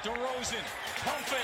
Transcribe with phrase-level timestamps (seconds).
[0.00, 0.62] DeRozan,
[1.02, 1.42] pump fake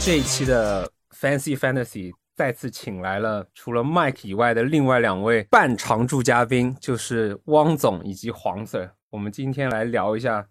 [0.00, 8.92] 这一期的 Fancy Fantasy 再次请来了除了 Mike 以外的另外两位半常驻嘉宾，就是汪总以及黄 Sir。
[9.10, 10.48] 我们今天来聊一下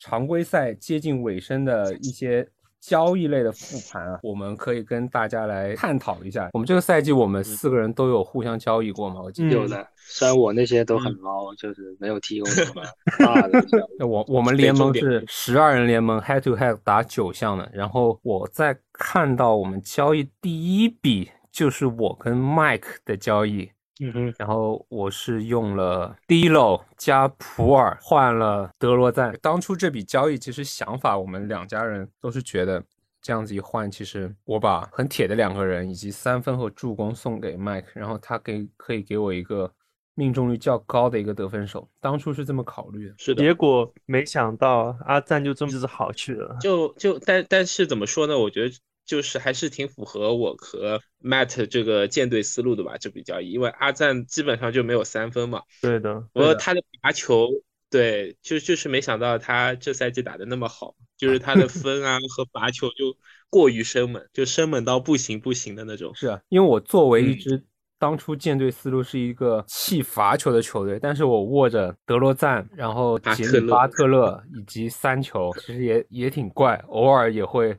[0.00, 2.48] 常规赛接近尾声的一些
[2.86, 6.50] 交易类的复盘啊，我们可以跟大家来探讨一下。
[6.52, 9.22] 我们这个赛季我们四个人都有互相交易过吗？
[9.22, 12.82] 我记得有的，虽然我那些都很捞，就是没有提供什么
[13.18, 14.02] 大的交易。
[14.04, 17.70] 我我们联盟是十二人联盟，head to head 打九项的。
[17.72, 29.32] 然后我在看到我们交易第一笔就是我跟 Mike 的交易，嗯哼，然后我是用了 Dilo 加普尔换了德罗赞。
[29.40, 32.82] 当初这笔交易其实想法，我们两家人都是觉得
[33.22, 39.72] 这样子一换，其实我把很铁的两个人以及三分和助攻送给 Mike，然后他给可以给我一个
[40.16, 41.88] 命中率较高的一个得分手。
[42.00, 43.14] 当初是这么考虑的。
[43.16, 46.56] 是的，结果没想到阿赞就这么子好去了。
[46.60, 48.36] 就就但但是怎么说呢？
[48.36, 48.74] 我觉得
[49.06, 57.48] 就是还是挺符合我和 Matt 这个舰队思路的吧，这笔交易，因为阿赞基本上就没有三分嘛，对的，不过他的罚球，
[57.90, 63.16] 对，就就是没想到他这赛季打的那么好，就是他的分啊和罚球就
[63.50, 66.14] 过于生猛，就生猛到不行不行的那种。
[66.14, 67.64] 是啊，因为我作为一嗯支
[67.96, 77.74] 当初舰队思路是一个弃罚球的球队，但是我握着德罗赞，然后杰里巴特勒以及三球，其实也也挺怪，偶尔也会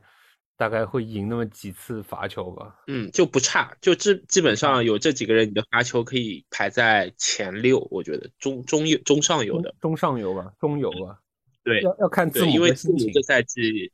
[0.56, 2.74] 大概会赢那么几次罚球吧。
[2.86, 9.74] 嗯，就不差，就基基本上有这几个人，你的罚球可以排在前六，我觉得中中游中上游的。
[9.80, 11.20] 中上游吧，中游吧，
[11.62, 13.22] 对要要看字对，母因为字母这。
[13.22, 13.92] 赛季，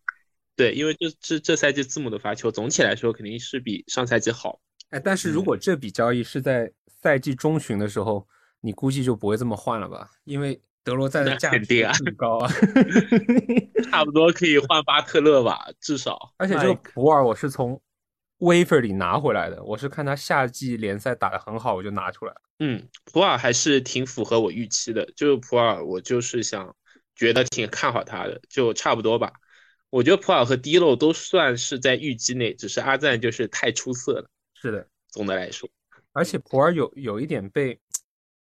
[0.55, 4.61] 对，因为这这这赛季字母的罚球总体来说肯定是比上赛季好。
[4.91, 8.29] 哎，但是如嗯果这笔交易是在赛季中旬的时候，
[8.61, 10.11] 你估计就不会这么换了吧？
[10.25, 12.51] 因为德罗赞的价值肯定啊很高啊。
[13.91, 16.33] 差不多可以换巴特勒吧， 至少。
[16.37, 17.81] 而且这个普尔我是从
[18.39, 22.41] waiver 里拿回来的，我是看他夏季联赛打得很好，我就拿出来了。
[22.59, 25.05] 嗯，普尔还是挺符合我预期的。
[25.17, 26.75] 就是普尔，我就是想
[27.15, 29.33] 觉得挺看好他的，就差不多吧。
[29.91, 34.27] 我觉得普尔和迪洛都算是在预期内，只是阿赞就是太出色了。
[34.55, 35.69] 是的，总的来说，
[36.13, 37.79] 而且普尔有有一点被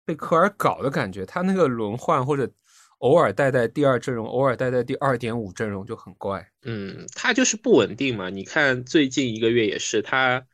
[0.09, 2.52] 被科尔搞的感觉，他那个轮换或者
[2.97, 6.50] 偶尔带带第二阵容，偶尔带带第二点五阵容就很怪。
[6.64, 8.31] 嗯，他就是不稳定嘛。
[8.31, 10.48] 你看最近一个月也是，他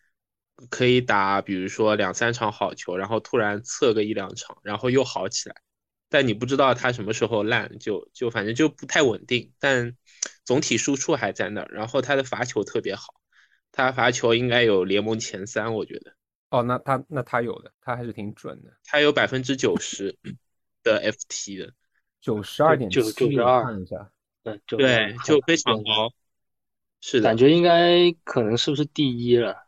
[0.70, 5.56] 可以打，比如说两三场好球，然后突然测个一两场，然后又好起来。
[6.10, 9.54] 但你不知道他什么时候烂，就就反正就不太稳定。
[9.58, 9.96] 但
[10.44, 13.14] 总体输出还在那儿，然后他的罚球特别好，
[13.72, 16.12] 他罚球应该有联盟前三，我觉得
[16.56, 20.18] 哦，那他那他有的，他还是挺准的，他有百分之九十
[20.84, 21.74] 的 FT 的，
[22.22, 24.10] 九十二点就七，92看一下。
[24.42, 26.14] 对，就对，就非常高。
[27.02, 29.68] 是的感，觉应该可能是不是第一了？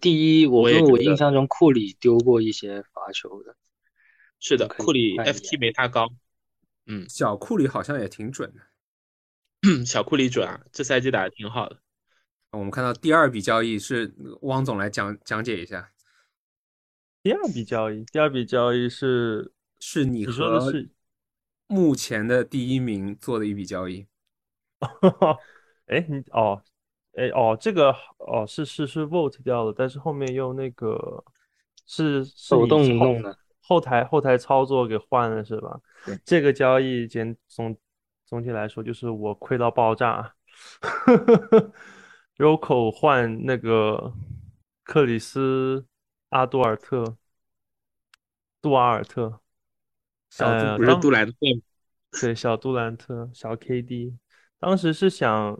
[0.00, 3.56] 第一，我因为我印象中库里丢过一些罚球的，
[4.38, 6.08] 是的，库里 FT 没他高。
[6.86, 8.60] 嗯小库里好像也挺准的。
[9.86, 11.78] 小库里准啊，这赛季打的挺好的。
[12.50, 15.91] 我们看到第二笔交易是汪总来讲讲解一下，
[17.22, 20.90] 第二笔交易，第二笔交易是是你你说的是
[21.68, 24.06] 目前的第一名做的一笔交易。
[25.86, 26.60] 哎，你哦，
[27.14, 31.22] 哎哦，这个哦是是是 vote 掉了，但是后面又那个
[31.86, 35.80] 是是手动以后弄的后台后台操作给换了是吧？
[36.24, 37.76] 这个交易简总
[38.26, 40.34] 总体来说就是我亏到爆炸，
[42.36, 44.12] Rocco 换那个
[44.82, 45.86] 克里斯
[46.32, 47.16] 阿杜尔特，
[48.62, 49.40] 杜瓦尔特，
[50.30, 51.34] 小呃，不是杜兰特，
[52.20, 54.14] 对，小杜兰特，小 KD，
[54.58, 55.54] 当时是想，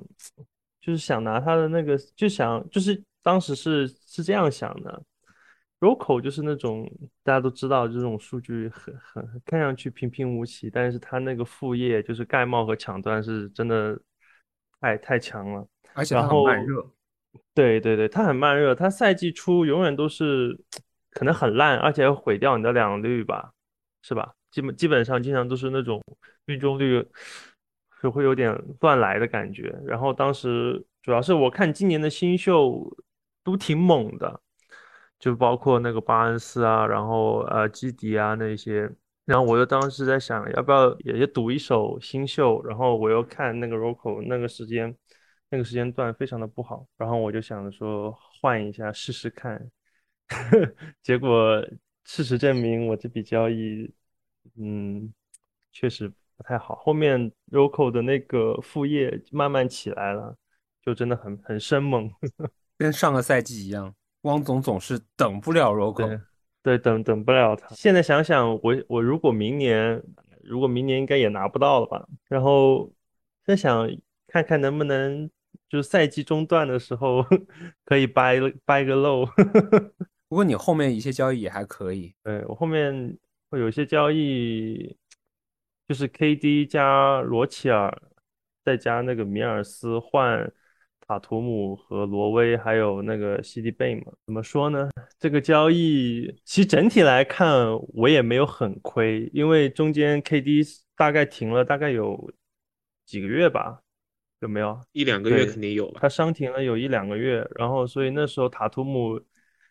[0.80, 5.02] 就是想拿他的那个，就想，就是当时是是这样想的
[5.78, 6.90] ，Rocco 就是那种
[7.22, 14.00] 大家都知道这种数据很很看上去平平无奇，但是他那个副业就是盖帽和抢断是真的
[14.80, 15.68] 太太强了。
[15.92, 16.14] 而且。
[16.14, 16.90] 他然后很慢热，
[17.54, 20.58] 对对对，他很慢热，他赛季初永远都是
[21.10, 23.52] 可能很烂，而且要毁掉你的两率吧，
[24.02, 24.32] 是吧？
[24.50, 26.02] 基本基本上经常都是那种
[26.44, 27.06] 命中率
[28.02, 29.74] 就会有点乱来的感觉。
[29.86, 32.94] 然后当时主要是我看今年的新秀
[33.44, 34.40] 都挺猛的，
[35.18, 38.90] 就包括那个巴恩斯啊，然后呃基迪啊那些。
[39.24, 42.60] 然后我又当时在想，要不要也也赌一手新秀？
[42.64, 44.94] 然后我又看那个 Rocco 那个时间。
[45.52, 48.10] 那个时间段非常的不好，然后我就想着说
[48.40, 49.70] 换一下试试看，
[51.02, 51.62] 结果
[52.04, 53.92] 事实证明我这笔交易，
[54.56, 55.12] 嗯，
[55.70, 56.08] 确实
[56.38, 56.76] 不太好。
[56.76, 60.34] 后面 Rocco 的那个副业慢慢起来了，
[60.80, 62.10] 就真的很很生猛。
[62.78, 66.06] 跟上个赛季一样，汪总总是等不了 Rocco。
[66.06, 66.18] 对
[66.62, 67.68] 对，等等不了他。
[67.74, 70.02] 现在想想，我我如果明年，
[70.42, 72.08] 如果明年应该也拿不到了吧？
[72.30, 72.90] 然后
[73.44, 73.86] 在想
[74.28, 75.30] 看看能不能，
[75.72, 77.24] 就是赛季中段的时候
[77.86, 78.36] 可以掰
[78.66, 79.24] 掰个漏。
[80.28, 83.16] 不过你后面一些交易也还可以，对我后面
[83.48, 84.94] 会有一些交易，
[85.88, 87.90] 就是 KD 加罗齐尔，
[88.62, 90.52] 再加那个米尔斯换
[91.06, 94.12] 塔图姆和罗威，还有那个西迪贝嘛。
[94.26, 94.90] 怎么说呢？
[95.18, 100.66] 这个交易其实整体来看我也没有很亏，因为中间 KD
[100.96, 102.30] 大概停了大概有
[103.06, 103.80] 几个月吧，
[104.42, 104.78] 有没有？
[104.92, 106.00] 一两个月肯定有吧？
[106.02, 109.20] 他伤停了有一两个月，然后所以那时候塔图姆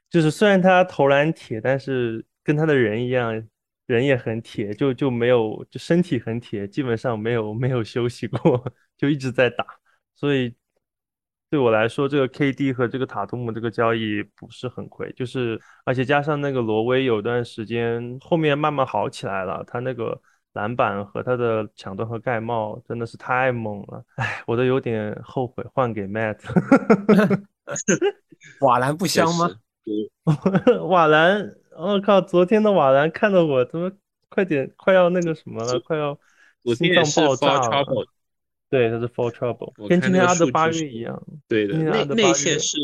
[0.10, 3.48] 就是虽然他投篮铁，但是跟他的人一样，
[3.86, 8.64] 人也很铁，就就没有就身体很铁，基本上没有没有休息过，
[8.98, 9.66] 就一直在打。
[10.16, 10.56] 所以
[11.50, 20.22] 对我来说，这个 KD 和这个塔图姆这个交易不是很亏，就是而且加上那个罗威有段时间后面慢慢好起来了，他那个
[20.54, 26.38] 篮板和他的抢断和盖帽真的是太猛了，哎，我都有点后悔换给 Matt。
[28.62, 29.50] 瓦兰不香吗？
[30.90, 32.20] 瓦兰，我、靠！
[32.20, 33.92] 昨天的瓦兰看得我他妈
[34.30, 36.18] 快点快要那个什么了，快要
[36.76, 37.86] 心脏爆炸了。
[38.70, 41.22] 对，他是 for trouble，跟今天阿德巴约一样。
[41.48, 42.78] 对的，今天内阿德巴约内线是，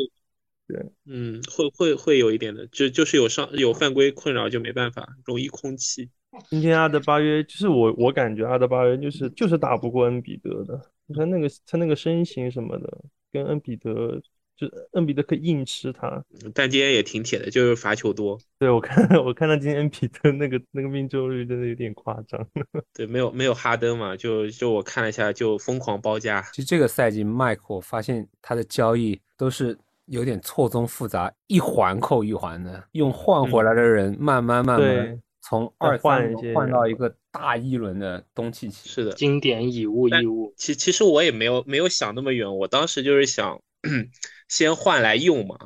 [0.67, 6.09] 对，嗯，会会会有一点的，就就是有上有犯规困扰就没办法，容易空气。
[6.49, 10.79] 今天阿德巴约就是我，我感觉阿德巴约就是就是打不过恩比德的。
[11.05, 12.97] 你看那个他那个身形什么的，
[13.31, 14.21] 跟恩比德
[14.55, 16.23] 就恩比德可以硬吃他。
[16.53, 22.45] 但今天也挺铁的，就是罚球多，对我看 我看到今天恩比德那个那个命中率真的有点夸张。
[22.93, 26.41] 对，没有没有哈登嘛，就就我看了一下，就疯狂包夹。
[26.53, 38.89] 其实这个赛季麦克，我发现他的交易都是有点错综复杂，一环扣一环的，用换回来的人慢慢慢慢对从再二换一些换到一个大一轮的东契奇。
[38.89, 43.61] 是的，经典以物易物，其其实我也没有没有想那么远，我当时就是想
[44.49, 45.57] 先换来用嘛，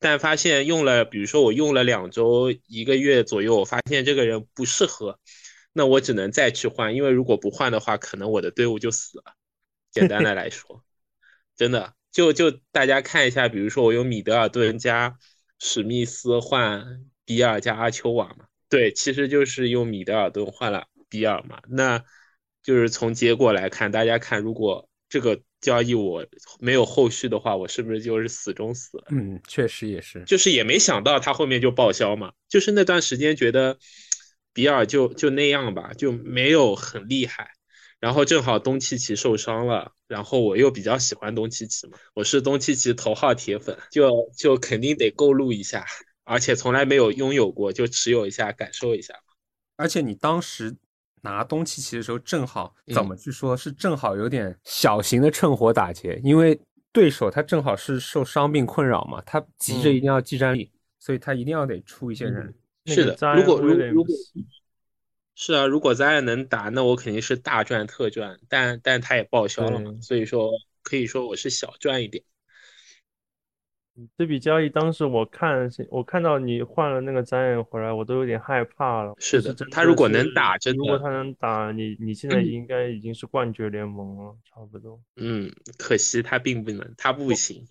[0.00, 5.20] 但发现用了，比如说我用了两周一个月左右，我发现这个人不适合，
[5.72, 9.34] 那我只能再去换，因为如果不换的话，可能我的队伍就死了。
[9.92, 10.82] 简单的来说，
[11.56, 15.16] 真的就就大家看一下，比如说我用米德尔顿加
[15.60, 22.04] 史密斯换比尔加阿丘瓦嘛，对，其实就是用米德尔顿换了比尔嘛，那
[22.62, 26.26] 就是从结果来看，大家看如果这个交易我
[26.60, 29.04] 没有后续的话，我是不是就是死中死了？
[29.10, 30.22] 嗯，确实也是。
[30.24, 33.78] 就是也没想到他后面就报销嘛，就是那段时间觉得
[34.52, 37.50] 比尔就就那样吧，就没有很厉害。
[38.00, 45.84] 然后正好东契奇受伤了，然后我又比较喜欢东契奇嘛，我是东契奇头号铁粉，就就肯定得购入一下，
[46.28, 49.14] 而且从来没有拥有过，就持有一下感受一下。
[49.76, 50.76] 而且你当时
[51.22, 56.60] 拿东契奇的时候，正好怎嗯么去说，是正好有点小型的趁火打劫，因为
[56.92, 62.54] 对手他正好是受伤病困扰嘛，他急着嗯一定要技战力，所以他一定要得出一些人。
[62.84, 64.14] 是的，如果如如果
[65.34, 70.50] 是啊，如果咱也能打，那我肯定是大赚特赚，但但他也报销了嘛，所以说
[70.82, 72.22] 可以说我是小赚一点。
[74.16, 79.14] 这笔交易当时我看，我看到你换了那个詹恩回来，我都有点害怕了。
[79.18, 85.00] 是的他如果能打真的如果他能打，你你现在应该已经是冠军联盟了，差不多。
[85.16, 87.66] 嗯，可惜他并不能，他不行。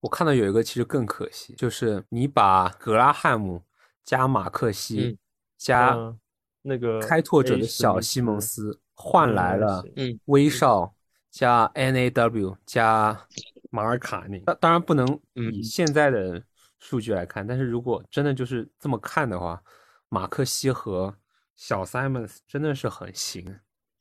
[0.00, 3.62] 我看到有一个其实更可惜，就是你把格拉汉姆
[4.04, 5.18] 加马克西、嗯
[5.58, 6.16] 加嗯
[6.62, 10.94] 那个开拓者的小西蒙斯斯换嗯来了嗯威少
[11.30, 13.26] 加 NAW 加
[13.70, 14.42] 马尔卡宁。
[14.46, 16.42] 那当然不能以嗯现在的
[16.78, 19.62] 数据来看，但是如果真的就是这么看的话，
[20.08, 21.16] 马克西和
[21.56, 23.58] 小 Simons 真的是很行。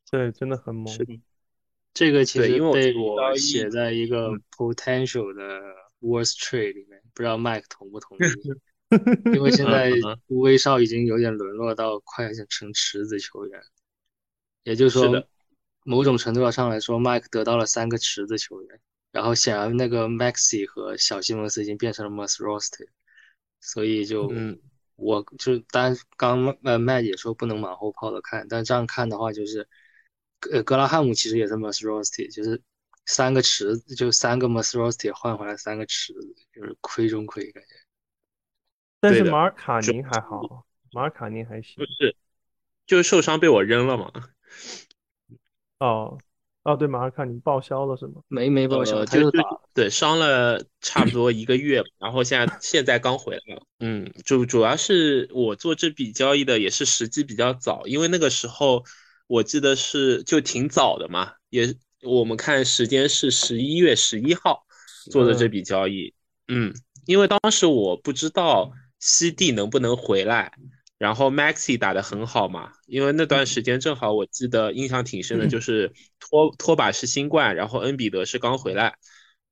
[0.09, 0.93] 对，真的很猛。
[1.93, 5.43] 这个其实对因为我被我写在一个嗯 potential 的
[5.99, 8.21] worst trade 里面，不知道 Mike 同不同意？
[9.35, 9.91] 因为现在
[10.27, 13.59] 威少已经有点沦落到快成池子球员，
[14.63, 15.27] 也就是说，
[15.83, 18.79] 某种程度上来说，Mike 得到了三个池子球员，
[19.11, 22.87] 然后显然那个 Maxi 和小西蒙斯已经变成了 Must Roster，
[23.61, 24.59] 所以就嗯
[24.95, 29.67] 我就当然刚呃 Matt 也说不能马后炮的看，但这样看的话就是，
[30.51, 32.61] 呃格拉汉姆其实也是 Must Roster，就是
[33.05, 37.69] 三个池子就三个 Must Roster 换回来三个池子，就是亏中亏感觉。
[38.99, 41.85] 但是马尔卡宁还好，马尔卡宁还行不。
[41.85, 42.15] 是，
[42.87, 44.11] 就是受伤被我扔了嘛。
[45.79, 46.17] 哦
[46.67, 48.15] 哦，对，马尔卡你报销了是吗？
[48.27, 53.63] 没没报销，呃，就就他就对伤了差不多一个月，然后现在现在刚回来了。
[53.79, 58.83] 嗯，主主要是我做这笔交易的也是时机比较早，因为那个时候
[59.27, 64.65] 我记得是就挺早的嘛，也我们看时间是十一月十一号
[65.09, 66.13] 做的这笔交易。
[66.49, 66.73] 嗯，
[67.05, 70.51] 因为当时我不知道西地能不能回来，
[70.97, 78.95] 然后 Maxi 打得很好嘛，因为那段时间正好我记得印象挺深的，就是托托把是新冠，然后恩比德是刚回来，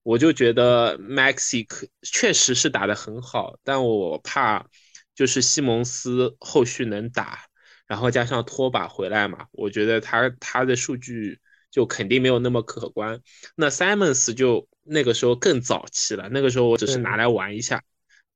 [0.03, 4.65] 我就觉得 Maxi 可确实是打得很好，但我怕
[5.13, 7.45] 就是西蒙斯后续能打，
[7.87, 13.21] 然后加上托把回来嘛，我觉得他他的数据就肯定没有那么可观。
[13.55, 17.83] 那 Simons 就那个时候更早期了，那个时候我只是拿来玩一下。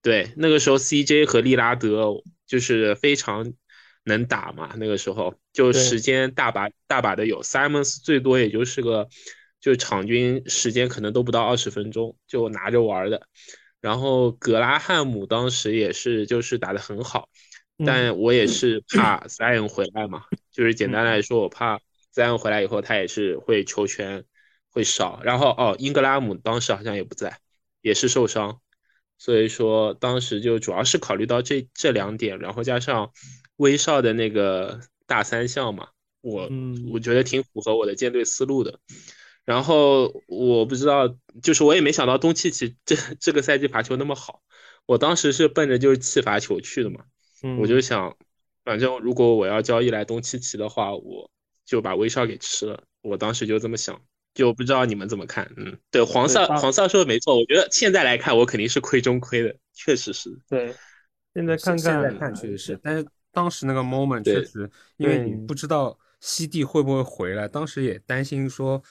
[0.01, 3.53] 对，那个时候 CJ 和利拉德就是非常
[4.05, 9.07] 能打嘛，那个时候就时间大把大把的有，Simons 最多也就是个
[9.61, 13.27] 就场均时间可能都不到二十分钟就拿着玩的。
[13.81, 17.29] 然后格拉汉姆当时也是就是打得很好，
[17.77, 21.79] 嗯但我也是怕 Zion 回来嘛，就是简单来说，我怕
[22.13, 24.25] Zion 回来以后他也是会球权
[24.71, 25.21] 会少。
[25.23, 27.39] 然后哦，英格拉姆当时好像也不在，
[27.81, 28.59] 也是受伤。
[29.19, 33.11] 所以说当时就主要是考虑到这这两点，然后加上
[33.57, 35.89] 威少的那个大三项嘛，
[36.21, 38.79] 我嗯我觉得挺符合我的舰队思路的。
[39.45, 44.41] 然后我不知道，就是我也没想到东契奇这这个赛季罚球那么好，
[44.85, 47.03] 我当时是奔着就是弃罚球去的嘛，
[47.59, 48.15] 我就嗯想，
[48.63, 51.29] 反正如果我要交易来东契奇的话，我
[51.65, 53.99] 就把威少给吃了，我当时就这么想。
[54.33, 60.29] 就不知道你们怎么看，嗯，对，黄少黄少说的没错，我觉得现在来看，我肯定是亏中亏的，确实是。
[60.47, 60.73] 对，
[61.33, 68.81] 现在看现看在看确实是，但是当时那个 moment 确实，因为你不知道西蒂会不会回来，当时也担心说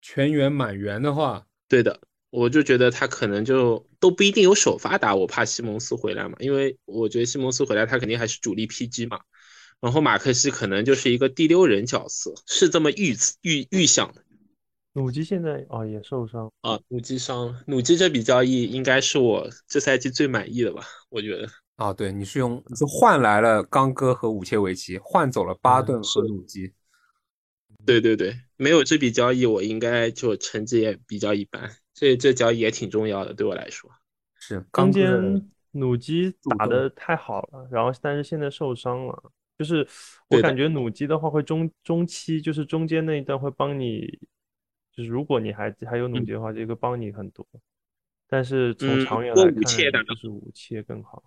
[0.00, 2.00] 全员满员的话，对的，
[2.30, 9.20] 我就觉得他可能就都不一定有首发打，我怕西蒙斯回来嘛，因为我觉得西蒙斯回来他肯定还是主力 PG 嘛，
[9.80, 14.22] 然后马克西可能就是一个第六人角色，是这么预预预想的
[14.96, 16.80] 努基现在哦也受伤，啊。
[16.88, 21.46] 努基伤了，努基这笔交易应该是我这赛季最满意的吧，我觉得。
[21.76, 26.72] 啊，对，你是用你是换来了刚哥和武切维奇，换走了巴顿和鲁基，
[27.84, 31.70] 对对对，没有这笔交易，我应该就成绩也比较一般。
[31.92, 33.90] 所以这交易也挺重要的，对我来说。
[34.38, 39.86] 是刚间努基打的太好了，然后但是现在受伤了，就是
[40.30, 44.18] 我感觉努基的话会中中期就是中间那一段会帮你，
[44.96, 47.46] 就是如果你还还有努力的话，这个帮你很多，
[48.28, 51.22] 但是从长远来看，就是武切更好。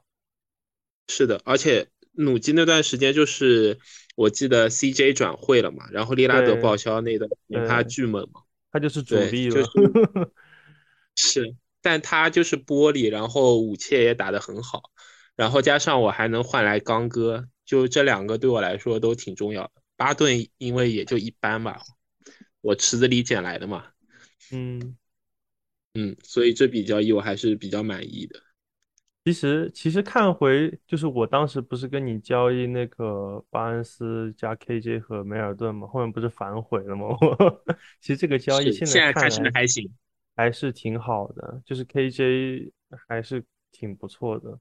[1.08, 3.78] 是的，而且努基那段时间就是
[4.16, 7.30] 我记得 CJ 转会了嘛，然后利拉德报销那段
[7.68, 9.70] 他巨猛嘛，他就是主对力了，就是
[11.16, 14.82] 是，但他就是玻璃，然后武切也打得很好，
[15.36, 19.72] 然后加上我还能换来刚哥，就这两个对我来说都挺重要的。
[19.96, 21.82] 巴顿因为也就一般吧，
[22.62, 23.86] 我池子里捡来的嘛，
[24.52, 24.96] 嗯。
[25.96, 28.40] 嗯，所以这笔交易我还是比较满意的。
[29.26, 37.06] 其实其实看回就是我当时不是跟你交易那个巴恩斯加 KJ 和梅尔顿嘛，后面不是反悔了吗？
[37.20, 37.66] 我
[38.00, 39.92] 其实这个交易现在看是来还行，
[40.36, 42.72] 还是挺好的，就是 KJ
[43.08, 44.60] 还是挺不错的，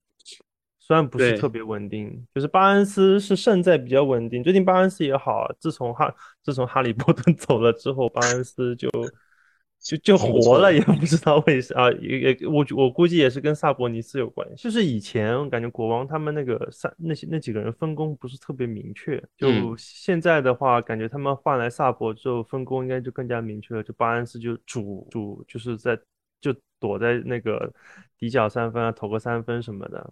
[0.88, 6.10] 虽然不是特别稳定，就是巴恩斯是胜在比较稳定，最近巴恩斯也好，自从哈
[6.42, 8.88] 自从哈利波特 走了之后，巴恩斯就
[9.78, 14.64] 就就活了，也不知道为啥啊，也也我我估计也是跟萨博尼斯有关系。
[14.64, 23.82] 就是以前我感觉国王他们那个三那些那几个人分工不是特别明确，就嗯现在的话，感觉他们换来萨博之后，分工应该就更加明确了。
[23.82, 25.98] 就巴恩斯就主主就是在
[26.40, 27.70] 就躲在那个
[28.18, 30.10] 底角三分啊，投个三分什么的。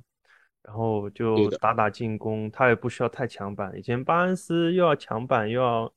[0.66, 3.72] 然后就打打进攻，他也不需要太强板。
[3.78, 5.94] 以前巴恩斯又要强板又要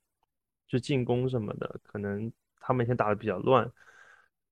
[0.67, 3.67] 就进攻什么的，可能他们以前打的比较乱。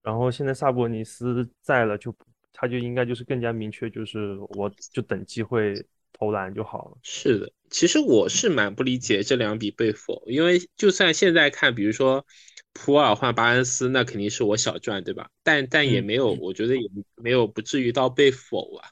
[0.02, 2.16] 然后现在萨博尼斯在了就，
[2.52, 6.98] 他就应该就是更加明确，就是我就等机会投篮就好了。
[7.04, 12.26] 是的，其实我是蛮不理解这两笔被否，因为就算现在看，比如说
[12.74, 15.30] 普尔换巴恩斯，那肯定是我小赚，对吧？
[15.44, 18.90] 但但也嗯没有，我觉得也没有不至于到被否啊。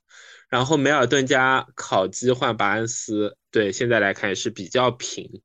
[0.50, 5.42] 然后梅尔顿加考基换巴恩斯，对，现在来看是比较平，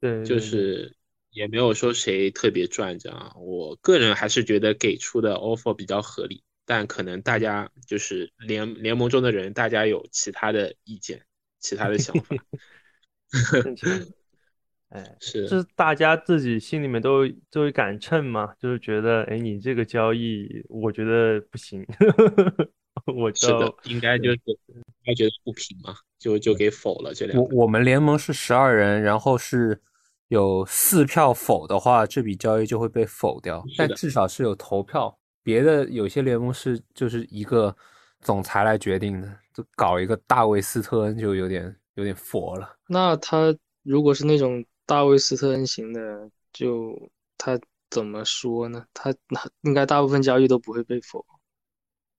[0.00, 0.96] 对对对是
[1.30, 3.34] 也没有说谁特别赚这样。
[3.38, 11.22] 我个人还是觉得给出的 offer 比较合理，但可能大家就是联联盟中的人，大家有其他的意见，
[11.58, 12.36] 其他的想法。
[14.90, 21.84] 哎，是就是大家自己心里面都都有杆秤嘛，就是觉得，哎，你这个交易，我觉得不行，
[23.06, 24.38] 我是的，应该就是
[25.04, 27.44] 他觉得不平嘛，就就给否了这两个。
[27.44, 29.78] 我我们联盟是十二人，然后是
[30.28, 35.16] 有四票否的话，这笔交易就会被否掉，但至少是有投票。
[35.42, 37.76] 别的有些联盟是就是一个
[38.20, 42.76] 总裁来决定的，就搞一个大卫斯特恩就有点有点佛了。
[42.88, 46.98] 那他如果是那种大卫斯特恩型的，就
[47.36, 48.86] 他怎么说呢？
[48.94, 51.22] 他那应该大部分交易都不会被否。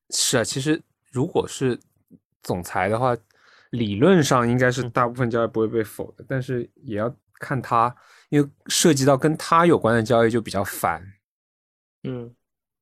[0.09, 0.81] 是啊，其实
[1.11, 1.79] 如果是
[2.43, 3.15] 总裁的话，
[3.71, 7.93] 理论上应该是大部分交易不会被否的，但是也要看他，
[8.29, 11.05] 因为涉及到跟他有关的交易就比较烦，
[12.03, 12.33] 嗯，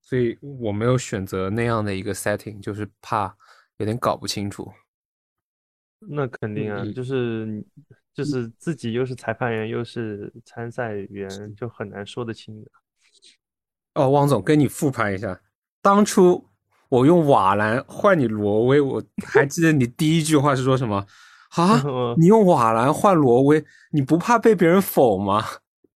[0.01, 3.35] 所以我没有选择那样的一个 setting，就是怕
[3.77, 4.71] 有点搞不清楚。
[5.99, 6.93] 那肯定啊，嗯。
[6.93, 7.65] 就是
[8.13, 12.69] 就是自己又是裁判员又是参赛员，就很难说得清的。
[13.95, 15.41] 哦，汪总，跟你复盘一下，
[15.81, 16.47] 当初
[16.93, 21.03] 我用瓦兰换你罗威，我还记得你第一句话是说什么？
[21.57, 25.43] 啊，嗯你用瓦兰换罗威，你不怕被别人否吗？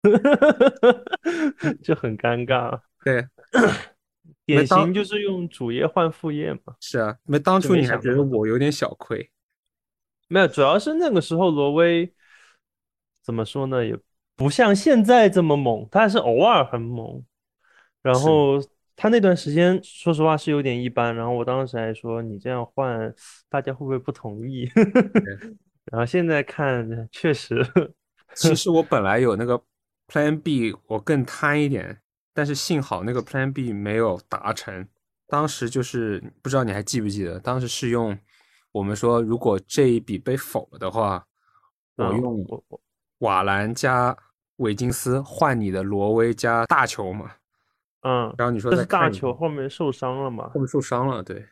[1.82, 2.80] 就很尴尬。
[3.04, 3.28] 对，
[4.46, 6.76] 典型就是用主业换副业嘛。
[6.80, 9.32] 是啊，没当初你还觉得我有点小亏，
[10.28, 12.14] 没有，主要是那个时候罗威
[13.24, 13.98] 怎么说呢，也
[14.36, 17.24] 不像现在这么猛，他还是偶尔很猛。
[18.04, 18.60] 然后
[18.96, 21.16] 他那段时间，说实话是有点一般。
[21.16, 23.14] 然后我当时还说，你这样换，
[23.50, 24.70] 大家会不会不同意？
[25.92, 27.66] 然后现在看，确实，
[28.36, 29.62] 其实我 本来有那个
[30.08, 32.02] Plan B，我更贪一点，
[32.34, 34.88] 但是幸好那个 Plan B 没有达成。
[35.28, 38.18] 当时就是不知道你还记不记得，当时是用
[38.72, 41.26] 我们说，如果这一笔被否了的话，
[41.98, 42.64] 我嗯用
[43.20, 44.16] 瓦兰加
[44.58, 47.32] 维金斯换你的罗威加大球嘛，
[48.04, 50.50] 嗯，然后你说但是大球后面受伤了嘛？
[50.50, 51.46] 后面受伤了，对，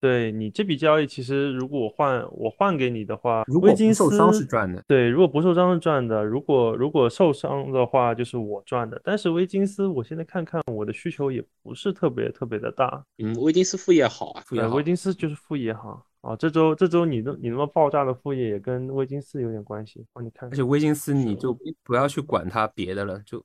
[0.00, 9.00] 对你这笔交易，其实如果我换我换给你的话，如果不受伤是赚的，对，如果不受伤是赚的，如果如果受伤的话就是我赚的。
[9.04, 13.04] 但是威金斯，我现在看看我的需求也不是特别特别的大。
[13.18, 16.02] 嗯，威金斯副业好啊，副业好威金斯就是副业哈。
[16.22, 20.52] 啊，这周这周你那你那么爆炸的副业也跟威金斯有点关系，帮你看看。
[20.52, 23.42] 而且威金斯你就不要去管他别的了，就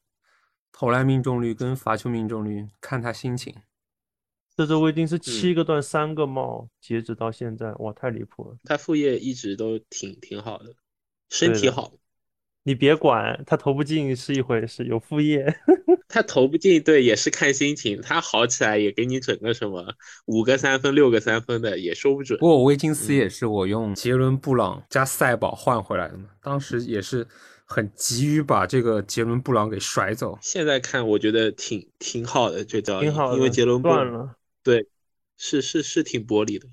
[0.78, 3.56] 投篮命中率跟罚球命中率看他心情。
[4.58, 8.58] 这周威金嗯斯七个段三个帽，截止到现在，哇，太离谱了。
[8.66, 10.76] 他副业一直都挺挺好的，
[11.30, 11.94] 身体好。
[12.64, 15.46] 你别管他投不进是一回事，有副业。
[16.10, 18.02] 他投不进，对，也是看心情。
[18.02, 19.94] 他好起来也给你整个什么
[20.26, 22.48] 五个三分、六个三分的，也说不准不。
[22.48, 27.26] 过威金斯嗯也是我用杰伦布朗加赛宝换回来的嘛，当时也是
[27.66, 30.38] 很急于把这个杰伦布朗给甩走。
[30.42, 34.36] 现在看，我觉得挺挺好的，这招，挺好的，因为杰伦布朗断了。
[34.64, 34.88] 对，
[35.38, 36.68] 是是是挺玻璃的。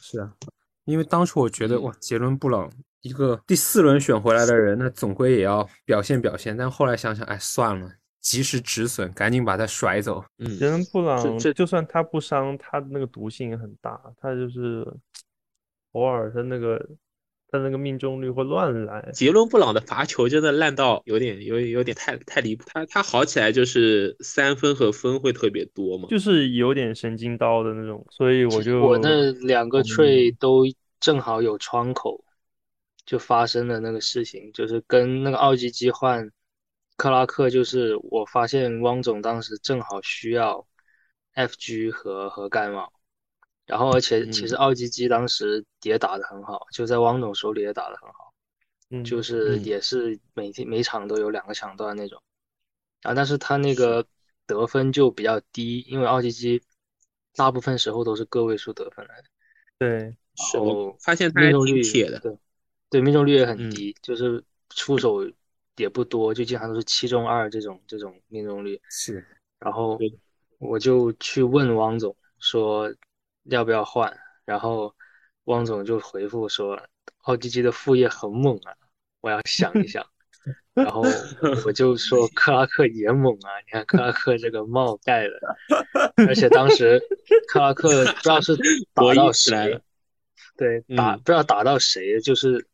[0.00, 0.32] 是啊，
[0.84, 2.70] 因为当初我觉得嗯哇，杰伦布朗
[3.00, 6.56] 一个第四轮选回来的人，那总归也要表现表现。
[6.56, 10.24] 但后来想想，哎，算了，及时止损，赶紧把他甩走。
[10.38, 14.86] 嗯，杰伦布朗这就算他不伤，他的那个毒性也很大，他就是
[15.92, 16.84] 偶尔他那个
[17.50, 19.10] 他那个命中率会乱来。
[19.12, 22.64] 杰伦布朗的罚球真的烂到有点有有点太太离谱。
[22.66, 26.08] 他他好起来就是三分和分会特别多嘛。
[26.08, 30.64] 就是有点神经刀的那种，所以我就我那两个嗯 trade 都
[31.00, 32.24] 正好有窗口，
[33.06, 36.30] 就发生了那个事情，就是跟那个奥基基换
[36.96, 40.66] 克拉克，就是我发现汪总当时正好需要
[41.34, 42.92] FG 和和盖帽，
[43.68, 48.32] 然后而且其实嗯奥基基当时也打得很好，就在汪总手里也打得很好，
[48.90, 52.20] 嗯就是嗯也是每天每场都有两个抢断那种，
[53.02, 54.06] 啊，但是他那个
[54.46, 56.62] 得分就比较低，因为奥基基
[57.34, 59.24] 大部分时候都是个位数得分来的。
[59.78, 62.18] 对是我哦发现他命中率挺铁的。
[62.20, 62.38] 对
[62.90, 65.30] 对，命中率也很嗯低，就是出手
[65.76, 68.80] 也不多，就经常都是七中二这种这种命中率。
[68.88, 69.24] 是，
[69.58, 70.00] 然后
[70.58, 72.90] 我就去问汪总说
[73.48, 74.94] 要不要换，然后
[75.44, 76.80] 汪总就回复说
[77.22, 78.72] 奥基基的副业很猛啊，
[79.20, 80.06] 我要想一想。
[80.72, 81.02] 然后
[81.66, 85.34] 我就说克拉克也猛啊，你看克拉克这个帽盖的，
[86.26, 87.02] 而且当时
[87.48, 88.56] 克拉克不知道是
[88.94, 89.80] 打到谁来了，
[90.56, 92.66] 对，打嗯不知道打到谁，就是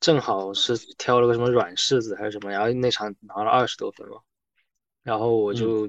[0.00, 4.16] 正好是挑了个什么软柿子还是什么，然后那场拿了二十多分嘛，
[5.04, 5.88] 然后我就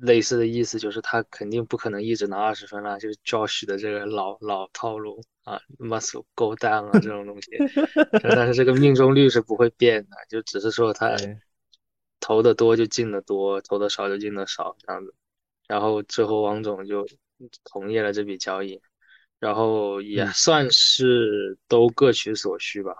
[0.00, 7.50] 类似的意思，就是他肯定不可能一直拿二十分了，就是 Josh 的这个老老套路啊，must go down 啊这种东西。
[8.34, 11.16] 但是这个命中率是不会变的，就只是说他
[12.20, 15.14] 投的多就进的多，投的少就进的少这样子。
[15.68, 17.06] 然后最后王总就
[17.64, 18.80] 同意了这笔交易，
[19.38, 22.94] 然后也嗯算是都各取所需吧。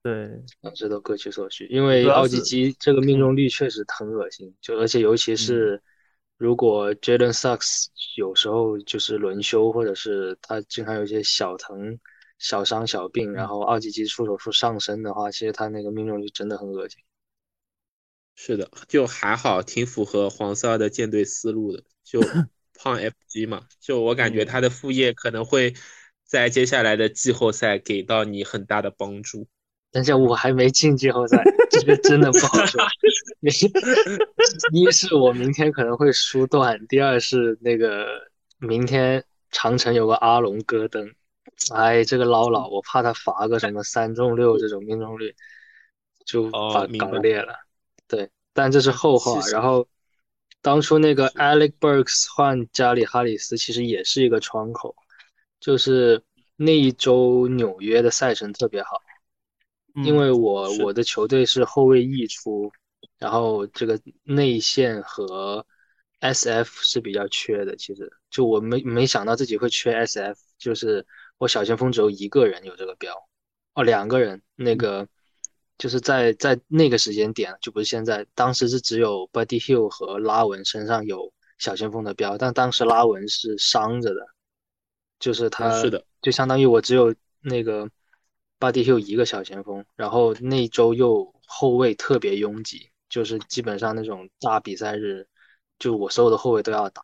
[0.00, 0.26] 对，
[0.62, 5.82] 啊，这都各取所需，因为奥基是基这个命中率确实很恶心，就而且尤其是
[6.38, 11.98] 如果 Jalen Sucks 有时候就是轮休，或者是他经常有一些小疼、
[12.38, 17.00] 小伤、小病，然后奥基基出手数上升的话，其实他那个命中率真的很恶心。
[18.36, 22.20] 是的，就还好，挺符合黄色二的舰队思路的，就
[22.78, 25.74] 胖 FG 嘛，就我感觉他的副业可能会
[26.24, 29.48] 在接下来的季后赛给到你很大的帮助。
[29.90, 32.80] 但是我还没进季后赛，这个真的不好说。
[34.72, 38.06] 一是我明天可能会输断，第二是那个
[38.58, 41.10] 明天长城有个阿隆戈登，
[41.72, 45.34] 哎，这个捞老，我怕他罚个什么三中六这种命中率，
[46.26, 46.84] 就搞
[47.22, 47.54] 裂了。
[48.06, 49.40] 对，但这是后话。
[49.40, 49.88] 是是然后
[50.60, 54.94] 当初那个 Alec Burks 换加里哈里斯，其实也是一个窗口，
[55.60, 56.22] 就是
[56.56, 59.00] 那一周纽约的赛程特别好。
[60.04, 62.70] 因为我是我的球队是后卫溢出，
[63.18, 65.64] 然后这个内线和
[66.20, 67.76] SF 是比较缺的。
[67.76, 71.06] 其实就我没没想到自己会缺 SF，就是
[71.38, 73.14] 我小前锋只有一个人有这个标，
[73.74, 75.08] 哦，两个人，那个
[75.78, 84.26] 就是在在那个时间点，就不是现在，当时是只有 Buddy Hill 和拉文身上有小前锋的标，但当时拉文是伤着的，
[85.18, 87.90] 就是他嗯是的，就相当于我只有那个。
[88.58, 95.26] 巴蒂秀一个小前锋，然后那周又后卫特别拥挤，就是基本上那种大比赛日，
[95.78, 97.02] 就我所有的后卫都要打，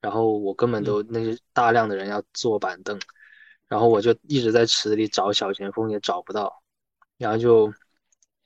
[0.00, 2.98] 然后我根本都那些大量的人要坐板凳，
[3.68, 6.62] 然后我就一直在池子里找小前锋也找不到，
[7.18, 7.72] 然后就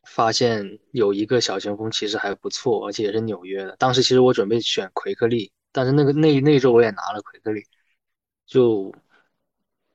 [0.02, 3.76] 发现有一个小前锋其实还不错，而且也是纽约的。
[3.76, 7.62] 当时其实我准备选奎克利，但是那个那那周我也拿了奎克利，
[8.46, 8.92] 就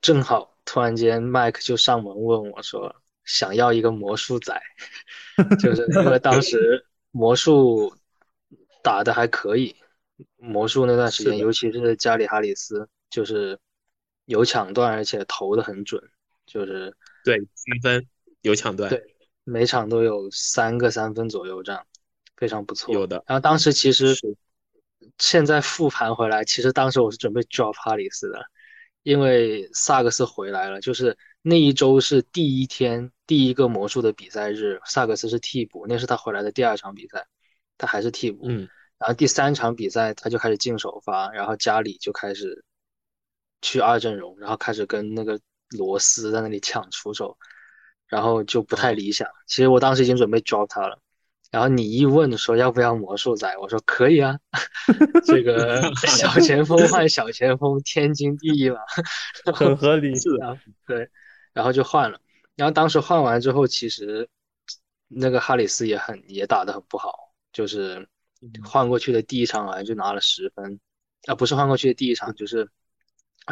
[0.02, 0.56] 正好。
[0.72, 4.54] 突然间，麦克就上门问我说：“想要一个魔术仔，
[5.60, 7.92] 就是因为当时魔术
[8.84, 9.76] 打的还可以，
[10.38, 13.58] 魔术那段时间，尤其是加里哈里斯，就是
[14.26, 16.00] 有抢断，而且投的很准，
[16.46, 18.08] 就是对三分
[18.42, 19.04] 有抢断，对
[19.46, 21.84] 每场都有三个三分左右，这样
[22.38, 22.94] 非常不错。
[22.94, 23.24] 有的。
[23.26, 24.16] 然后当时其实
[25.18, 28.46] 现在复盘回来，其实当时我是准备 drop 哈里斯的。
[29.04, 37.26] 因为萨克斯回来了，就是那一周是第一天第一个魔术的比赛日，萨克斯是替补，那是他回来的第二场比赛，
[37.78, 38.46] 他还是替补。
[38.48, 42.64] 嗯，然后第三场比赛他就开始进首发，然后家里就开始
[43.62, 45.40] 去二阵容，然后开始跟那个
[45.78, 47.38] 罗斯在那里抢出手，
[48.08, 49.28] 然后就不太理想。
[49.48, 51.02] 其实我当时已经准备 drop 他了。
[51.52, 54.40] 然后你一问说要不要魔术仔，我说可以啊，
[55.26, 58.78] 这个小前锋换小前锋，天经地义嘛，
[59.54, 60.14] 很合理。
[60.20, 61.10] 是的，对，
[61.54, 62.20] 然后就换了。
[62.56, 64.30] 然后当时换完之后，其实
[65.08, 68.08] 那个哈里斯也很也打得很不好，就是
[68.64, 70.80] 换过去的第一场好像就拿了十分，
[71.26, 72.70] 啊，不是换过去的第一场，就是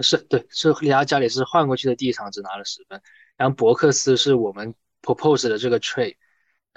[0.04, 3.02] 是对，是利亚加里斯换过去的第一场只拿了十分，
[3.38, 6.16] 然后伯克斯是我们 propose 的这个 trade。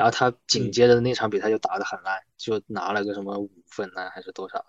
[0.01, 4.65] 然后他紧接着那场比赛就打得很烂，就拿了个什么五分呢，还是多少？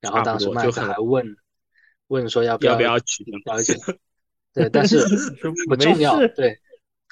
[0.00, 1.36] 然后当时麦克还问
[2.06, 3.74] 问说要不要不要取消
[4.54, 5.04] 对，但是
[5.68, 6.16] 不重要。
[6.28, 6.58] 对，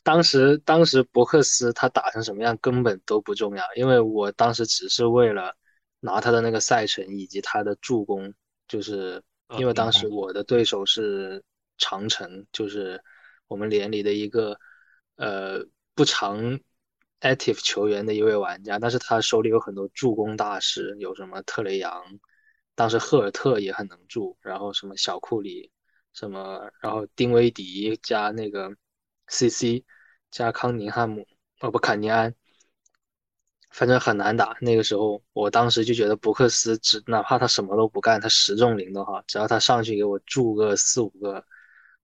[0.03, 5.55] 当时当时伯克斯他打成什么样根本都不重要，因为我当时只是为了
[6.01, 8.33] 拿他的那个赛程以及他的助攻，
[8.67, 9.23] 就是
[9.59, 11.45] 因为当时我的对手是
[11.77, 12.99] 长城，就是
[13.47, 14.59] 我们连里的一个
[15.17, 15.63] 呃
[15.95, 16.59] 不常。
[17.21, 22.05] Active 球员的一位玩家，但是他手里有很多助攻大师，有什么特雷杨，
[22.75, 25.71] 当时赫尔特也很能助，然后什么小库里，
[26.13, 28.71] 什么然后丁威迪加那个
[29.29, 29.85] CC
[30.31, 31.27] 加康宁汉姆，
[31.61, 32.35] 哦不坎尼安，
[33.71, 34.57] 反正很难打。
[34.61, 41.45] 那个时候我当时就觉得伯克斯只哪怕他什么都不干，他十中零的话，只要他上去给我助个四五个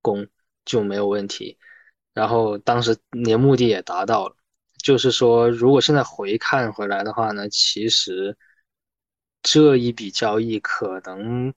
[0.03, 0.27] 攻
[0.65, 1.59] 就没有问题。
[2.13, 4.37] 然后当时连目的也达到了。
[4.85, 8.37] 就是说，如果现在回看回来的话呢，其实
[9.43, 11.55] 这一笔交易可能，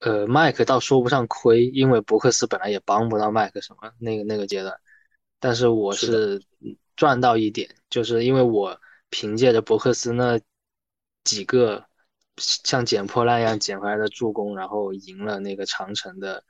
[0.00, 4.80] 呃，麦克倒说不上亏，因为伯克斯本来也帮不到麦克什么那个那个阶段，
[5.38, 6.42] 但是我是
[6.96, 10.40] 赚到一点，就是因为我凭借着伯克斯那
[11.22, 11.86] 几个
[12.36, 16.42] 像捡破烂一样捡回来的助攻，然后赢了那个长城的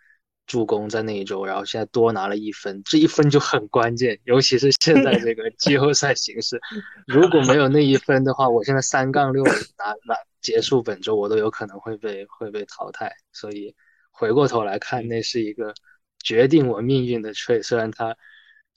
[0.47, 6.61] 助攻在那一周，然后现在多拿了一分，这一分就很关键，尤其是现在这个季后赛形势，
[7.07, 13.75] 如果没有那一分的话，我现在三杠六拿拿结束本周，我都有可能会被会被淘汰，所以
[14.11, 15.75] 回过头来看，那是一个
[16.23, 18.17] 决定我命运的 trade，虽然它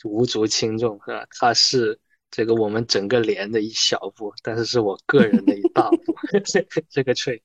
[0.04, 1.26] 无足轻重，是吧？
[1.32, 2.00] 它是。
[2.30, 6.14] 这个我们整个连的一小步，但是是我个人的一大步。
[6.90, 7.42] 这个 trade，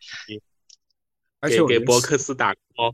[1.39, 2.93] 而且给博克斯打 call。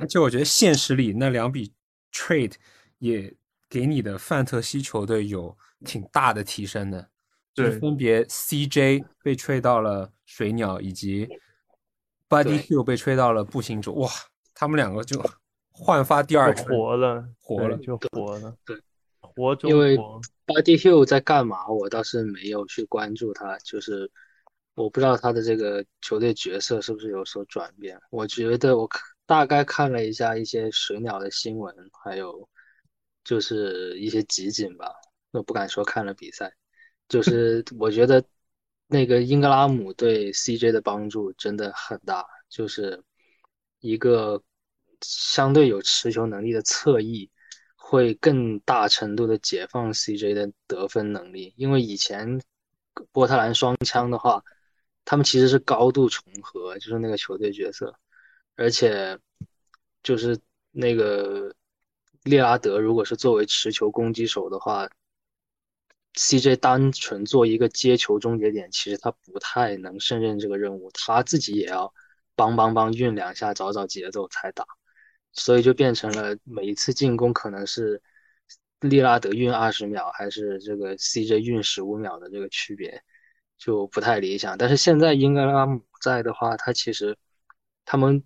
[0.00, 1.72] 而且我觉得现实里那两笔
[2.12, 2.54] trade
[2.98, 3.34] 也
[3.68, 7.10] 给你的范特西球队有挺大的提升的。
[7.54, 11.26] 就是，分别 CJ 被吹到了水鸟，以及
[12.28, 13.92] Buddy Hill 被吹到了步行者。
[13.92, 14.10] 哇，
[14.52, 15.24] 他们两个就
[15.70, 18.54] 焕发第二春，活了，活了，就活了。
[18.66, 18.78] 对，
[19.20, 20.20] 活中因为活。
[20.46, 21.66] Buddy Hill 在干嘛？
[21.68, 24.10] 我倒是没有去关注他，就是
[24.74, 27.98] 我不知道他的这个球队角色是不是有所转变。
[28.10, 32.48] 我觉得我看大概看了一下一些水鸟的新闻，还有
[33.24, 34.94] 就是一些集锦吧，
[35.32, 36.52] 我不敢说看了比赛，
[37.08, 38.24] 就是 我觉得
[38.86, 43.02] 那个英格拉姆对 CJ 的帮助真的很大，就是
[43.80, 44.42] 一个
[45.02, 47.30] 相对有持球能力的侧翼。
[47.88, 52.42] 会更大程度的解放 CJ 的得分能力，因为以前
[53.12, 54.42] 波特兰双枪的话，
[55.04, 57.96] 他们其实是高度重合，就是那个球队角色，
[58.56, 59.18] 而且
[60.02, 60.38] 就是
[60.70, 61.54] 那个
[62.24, 64.88] 利拉德如果是作为持球攻击手的话
[66.14, 71.92] ，CJ 单纯做一个接球终结点，其实他不太能胜任这个任务，他自己也要
[72.34, 74.64] 帮帮帮运两下，找找节奏才打。
[75.32, 78.00] 所以就变成了每一次进攻可能是
[78.80, 83.02] 利拉德运二十秒，还是这个 CJ 运十五秒的这个区别，
[83.58, 84.56] 就不太理想。
[84.56, 87.18] 但是现在英格拉姆在的话，他其实
[87.84, 88.24] 他们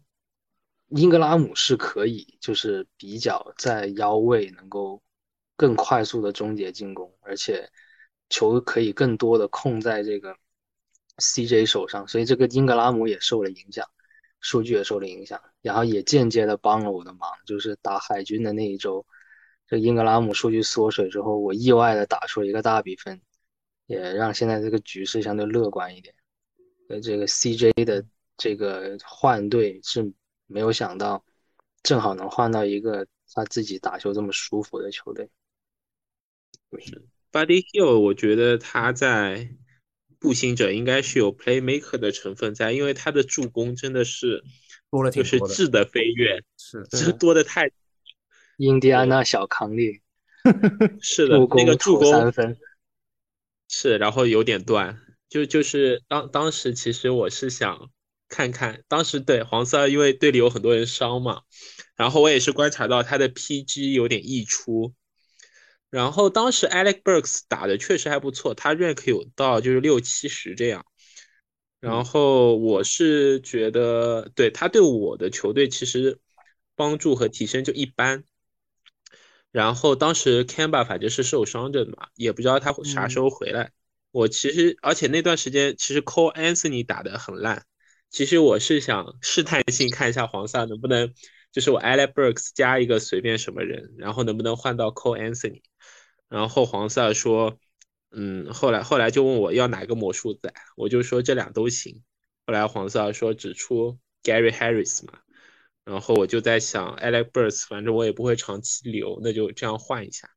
[0.90, 5.02] 英格拉姆是可以就是比较在腰位能够
[5.56, 7.70] 更快速的终结进攻，而且
[8.28, 10.36] 球可以更多的控在这个
[11.18, 13.86] CJ 手上，所以这个英格拉姆也受了影响。
[14.42, 19.04] 数据也受了影响，然后也间接的帮了我的忙，就是打海军的那一周，
[19.66, 23.20] 这英格拉姆数据缩水之后，我意外的打出一个大比分，
[23.84, 26.14] 也让现在这个局势相对乐观一点。
[26.88, 28.02] 呃，这个 CJ 的
[28.38, 30.10] 这个换队是
[30.50, 31.24] 没有想到，
[31.82, 35.30] 正好能换到一个他自己打球这么舒服的球队。
[36.78, 39.56] 是 Buddy Hill，我觉得他在。
[40.22, 44.44] 步行者应该是有 playmaker 的成分在，因为他的助攻真的是
[44.90, 47.70] 多了，就是质的飞跃，是这多的太。
[48.58, 50.02] 印第安纳小康利，
[51.00, 52.58] 是的，那个助攻三分，
[53.66, 57.90] 是，然后有点断，就就是当当时其实我是想
[58.30, 61.42] 看看，当时对黄色，因为队里有很多人伤嘛，
[61.96, 64.94] 然后我也是观察到他的 PG 有点溢出。
[65.90, 70.86] 然后当时 Alex Burks 打的确实还不错，他 rank 有到就是六七十这样。
[71.80, 76.20] 然后我是觉得，对他对我的球队其实
[76.76, 78.22] 帮助和提升就一般。
[79.50, 83.72] 然后当时 Camba 反正是受伤着的嘛，也不知道他啥时候回来。
[84.12, 87.64] 我其实而且那段时间其实 Cole Anthony 打的很烂，
[88.10, 91.14] 其实我是想试探性看一下黄萨能不能，
[91.52, 95.62] 就是我 Alex Burks 加一个随便什么人，然后能不能换到 Cole Anthony。
[96.28, 97.58] 然后黄萨说，
[98.10, 102.02] 嗯，后来后来就问我要哪个魔术仔，我就说这俩都行。
[102.46, 105.20] 后来黄萨说只出 Gary Harris 嘛，
[105.84, 110.28] 然后我就在想 Alex Burks，反正我也不会长期留，那就这样换一下。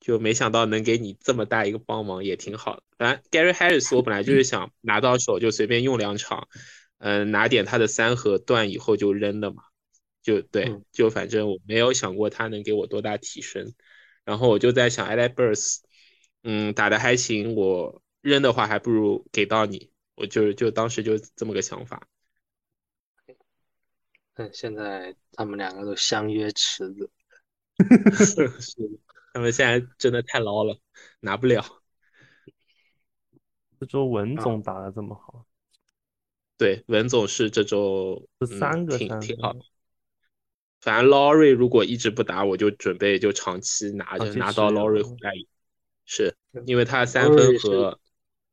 [0.00, 2.82] 就没想到能给你这么大一个帮忙，也挺好的。
[2.98, 6.48] 反正 Gary Harris 我本来就是想拿到手就随便用两场，
[7.30, 9.64] 拿点他的三和断以后就扔的嘛，
[10.22, 13.74] 就对，就反正我没有想过他能给我多大提升。
[14.24, 15.82] 然后我就在想 a l e b u r s
[16.42, 22.06] 嗯，打的还行，我扔的话还不如给到你，我就就当时就这么个想法。
[24.34, 27.10] 嗯，现在他们两个都相约池子，
[28.14, 28.48] 是，
[29.34, 30.78] 他们现在真的太捞了，
[31.20, 31.64] 拿不了。
[33.80, 35.44] 这周文总打的这么好，
[36.62, 39.58] 对，文总是这周三个挺挺好的。
[40.80, 45.32] 反正 Laurie 如果一直不打，我就准备就长期拿着，拿到 Laurie 回来。
[46.04, 47.98] 是因为他三分和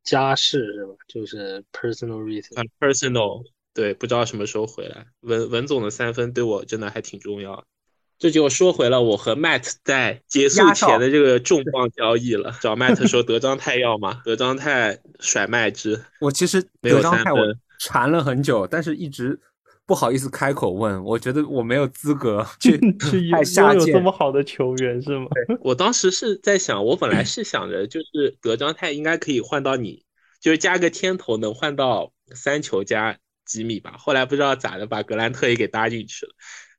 [0.03, 0.93] 家事是吧？
[1.07, 2.67] 就是 personal reason。
[2.79, 3.43] personal
[3.75, 5.05] 对，不知道什么时候回来。
[5.21, 7.63] 文文总的三分对我真的还挺重要。
[8.17, 12.57] 这就说回了我和 Matt 在结束前的这个 重磅交易了。
[12.59, 14.21] 找 Matt 说德章泰要吗？
[14.25, 16.03] 德章泰甩麦之。
[16.19, 17.39] 我其实没有德章泰我
[17.79, 19.39] 缠了很久，但是一直
[19.87, 21.03] 不好意思开口问。
[21.03, 25.25] 我觉得我没有资格 去去 太拥有下贱这么好的球员是吗？
[25.61, 30.05] 我当时是在想，我本来是想着就是德章泰应该可以换到你，
[30.39, 33.95] 就是加个天头能换到三球加几米吧。
[33.97, 36.33] 后来不知道咋的，把格兰特也给搭进去了，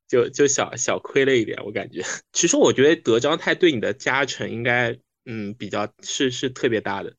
[0.07, 2.05] 就就小小亏了一点，我感觉。
[2.33, 7.15] 其实我觉得德章泰对你的加成应该嗯比较是是特别大的。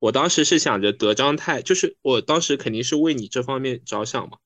[0.00, 4.38] 我当时是想着德章泰，就是我当时肯定是为你这方面着想嘛。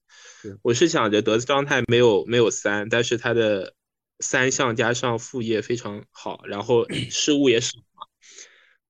[0.60, 3.74] 我是想着德章泰没有没有三，但是他的
[4.20, 8.06] 三项加上副业非常好，然后 失误也少嘛。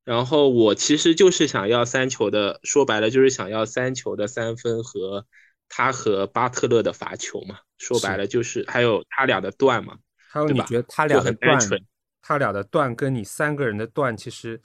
[0.02, 5.26] 然后我其实就是想要三球的，说白了就是想要三球的三分和
[5.68, 7.58] 他和巴特勒的罚球嘛。
[7.78, 9.96] 说白了就是还有他俩的断嘛。
[10.30, 11.80] 还有你觉得他俩的就很单纯，
[12.20, 14.60] 他俩的断跟你三个人的断其实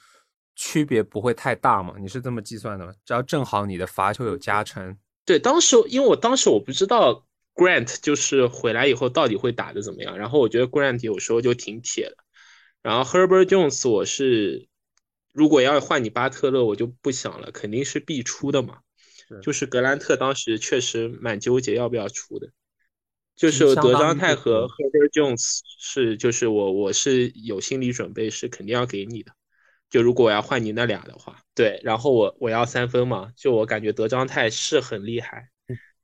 [0.61, 1.93] 区别不会太大嘛？
[1.97, 2.91] 你是这么计算的吗？
[3.05, 12.17] 只要正好你的罚球有加成，对，当时因为我当时我不知道 Grant 就是回来以后到底会打的怎么样，然后我觉得 Grant 有时候就挺铁的，
[12.81, 14.67] 然后 Herbert Jones 我是
[15.31, 18.79] 如果要换你巴特勒，我就不想了，肯定是必出的嘛。
[19.41, 22.49] 就是格兰特当时确实蛮纠结要不要出的，
[23.37, 29.31] 就是德章泰和 Herbert Jones 是就是我我是有心理准备是肯定要给你的。
[29.89, 35.49] 就如果我要换你那俩的话，对，然后我我要三分嘛，就我感觉德章泰是很厉害，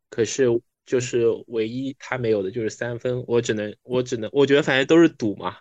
[0.10, 0.48] 可是
[0.86, 5.58] 就是唯一他没有的就是三分，我只能我只能我觉得反正都是赌嘛，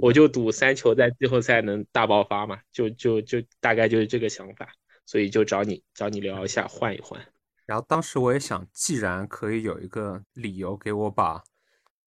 [0.00, 4.68] 我就赌三球在季后赛能大爆发嘛，就就就大概就是这个想法，
[5.06, 7.20] 所以就找你找你聊一下换一换。
[7.66, 11.42] 然后当时我也想，既然可以有一个理由给我把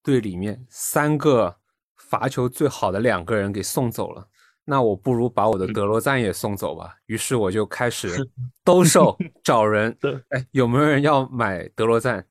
[0.03, 1.58] 队里面三个
[1.95, 4.30] 罚球最好的两个人给送走了，
[4.69, 6.93] 那我不如把我的德罗赞也送走吧。
[7.06, 8.10] 于是我就开始
[8.65, 12.27] 兜售 找人对，哎，有没有人要买德罗赞？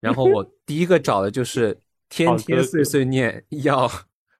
[0.00, 3.88] 然后我 第一个找的就是天天碎碎念要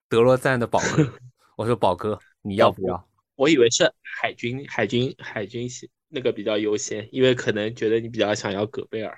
[0.09, 1.13] 德罗赞的宝哥，
[1.55, 3.07] 我说宝哥你要不要？
[3.35, 9.17] 我以为是海军海军海军系那个比较优先，因为可能觉得你比较想要戈贝尔。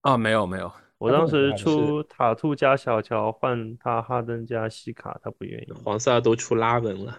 [0.00, 5.72] 啊，没有没有，我当时出塔兔加小乔换他哈登加西卡，他不愿意。
[5.84, 7.16] 黄色都出拉文了，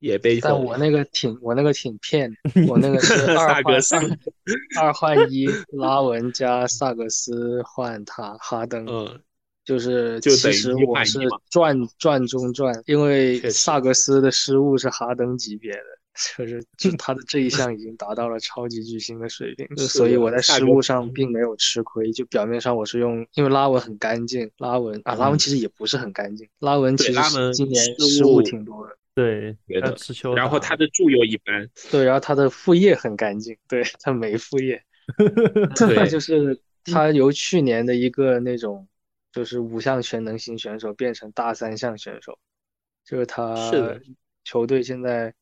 [0.00, 2.30] 也被但我那个挺我那个挺骗，
[2.68, 9.20] 我那个是二萨格换斯二 二换一，拉文加萨格斯换他哈登，嗯，
[9.64, 15.84] 就是就等于其实我是换一嘛赚赚中赚，因为萨格斯的失误是哈登级别的。
[16.36, 22.12] 就是，就他的这一项已经达到了超级巨星的水平， 是所以我在失误上并没有吃亏。
[22.12, 27.20] 就表面上我是用，因为拉文很干净，拉文啊，拉文其实也不是很干净，拉文其实
[27.52, 28.96] 今年失失误误挺多的。
[29.14, 34.82] 对，他觉得持球然后他的助又一般，对，然后他的副业很干净，对他没副业，
[35.76, 38.86] 对他就是他由去年的一个那种
[39.32, 42.38] 就是五项全能型选手变成大三项选手，
[43.04, 44.00] 就是他是的
[44.44, 45.34] 球队现在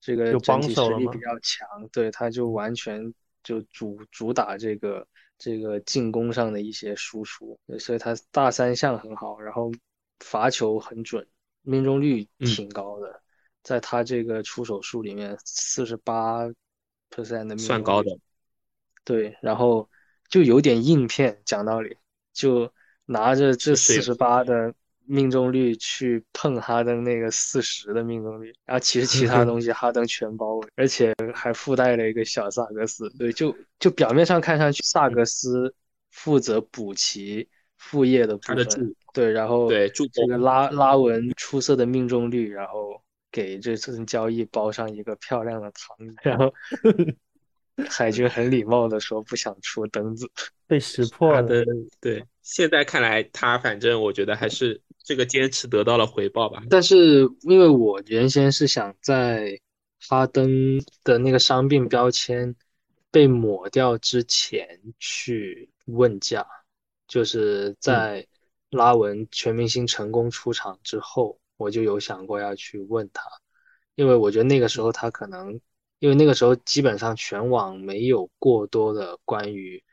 [0.00, 9.70] 这个有整体实力比较强，对，他就完全就主主打这个这个进攻上的一些输出，所以他大三项很好，然后
[10.20, 11.26] 罚球很准，
[11.62, 13.22] 命中率嗯挺高的，
[13.62, 16.46] 在他这个出手数里面四十八
[17.10, 18.10] percent 的命中率算高的。
[19.04, 19.88] 对，然后
[20.28, 21.96] 就有点硬骗，讲道理，
[22.32, 22.72] 就
[23.06, 24.74] 拿着这四十八的
[25.12, 33.10] 命中率去碰哈登那个四十的命中率，然后其实其他东西哈登全包围，而且还附带了一个小萨格斯。
[33.18, 35.74] 对，就就表面上看上去萨格斯
[36.12, 46.54] 负责补齐副业的部分，对，然后对助这个拉拉文出色的命中率，然后给这次交易包上一个漂亮的糖，然后
[47.88, 50.30] 海军很礼貌的说不想出登子。
[50.66, 51.64] 被识破的
[52.00, 56.62] 对，现在看来他反正我觉得还是这个坚持得到了回报吧。
[56.70, 59.60] 但是因为我原先是想在
[60.08, 62.54] 哈登的那个伤病标签
[63.10, 66.46] 被抹掉之前去问价，
[67.08, 68.24] 就是在
[68.70, 73.22] 拉文全明星成功出场之后，我就有想过要去问他，
[73.96, 75.60] 因为我觉得那个时候他可能，
[76.00, 79.84] 因为那个时候基本上全网没有过多的关于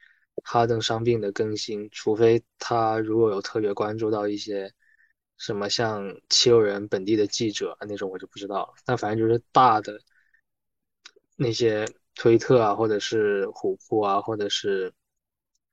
[0.44, 4.74] 哈登伤病的更新，除非他如果有特别关注到一些
[5.38, 8.74] 什么像七六人本地的记者那种，我就不知道了。
[8.86, 10.00] 但反正就是大的
[11.36, 11.86] 那些
[12.16, 14.94] 推特啊，或者是虎扑啊，或者是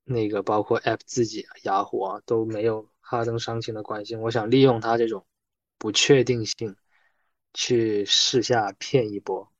[0.02, 4.20] 那个包括 App 自己啊、雅虎啊都没有哈登伤情的关心。
[4.20, 5.24] 我想利用他这种
[5.78, 6.76] 不确定性
[7.52, 9.53] 去试下骗一波。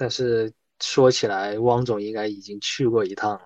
[0.00, 3.42] 但是说起来，汪总应该已经去过一趟了。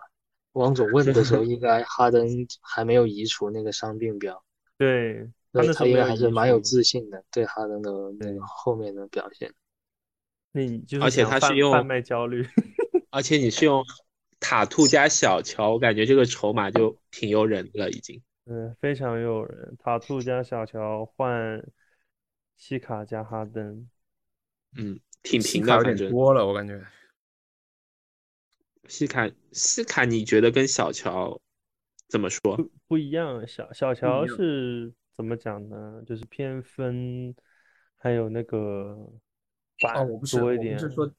[0.53, 2.25] 汪总问的时候，应该哈登
[2.63, 4.41] 还没有移除那个伤病标，
[4.79, 7.91] 对，他对那时候没有他应该还是蛮有自信的，对哈登的
[8.21, 9.53] 那个后面的表现。
[10.53, 12.47] 那你就是而且他是用贩卖焦虑，
[13.11, 13.85] 而且你是用
[14.39, 18.23] 塔 兔加小乔，我感觉这个筹码就挺诱人的了，已经。
[18.47, 19.77] 嗯，非常诱人。
[19.81, 21.67] 塔兔加小乔换
[22.57, 23.91] 西卡加哈登，
[24.77, 25.97] 嗯，挺平的，反正。
[25.97, 26.81] 点多了，我感觉。
[28.87, 31.41] 西卡西卡，你觉得跟小乔
[32.07, 32.57] 怎么说？
[32.57, 33.45] 不不一样。
[33.49, 36.03] 小小乔是怎么讲呢？
[36.07, 37.35] 就是偏分，
[37.97, 39.13] 还有那个哦，
[39.81, 40.77] 板我不是，我多一点。
[40.77, 41.11] 不是说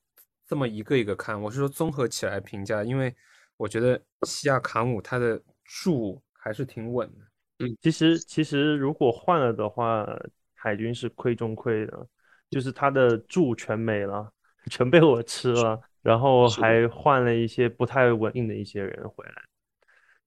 [0.46, 3.14] 这么一个一个看，我是说综合起来评价，因为
[3.58, 7.26] 我觉得西亚卡姆他的柱还是挺稳的。
[7.66, 10.06] 嗯其实其实如果换了的话，
[10.54, 12.08] 海军是亏中亏的，
[12.56, 14.32] 就是他的柱全没了，
[14.72, 19.44] 全被我吃了，然后还换了一些不太稳定的一些人回来，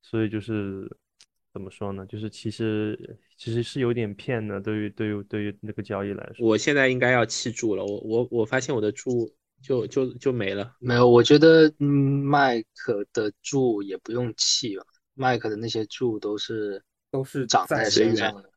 [0.03, 0.87] 所以就是
[1.55, 2.05] 怎么说呢？
[2.05, 6.47] 就是其实其实是有点骗的，对于对于对于那个交易来说。
[6.47, 10.77] 我现在应该要弃注了，我我我发现我的注就就就没了。
[10.81, 18.51] 没有，我觉得嗯，麦克的柱也不用弃吧，麦克的那些柱都是都是长在在身上的，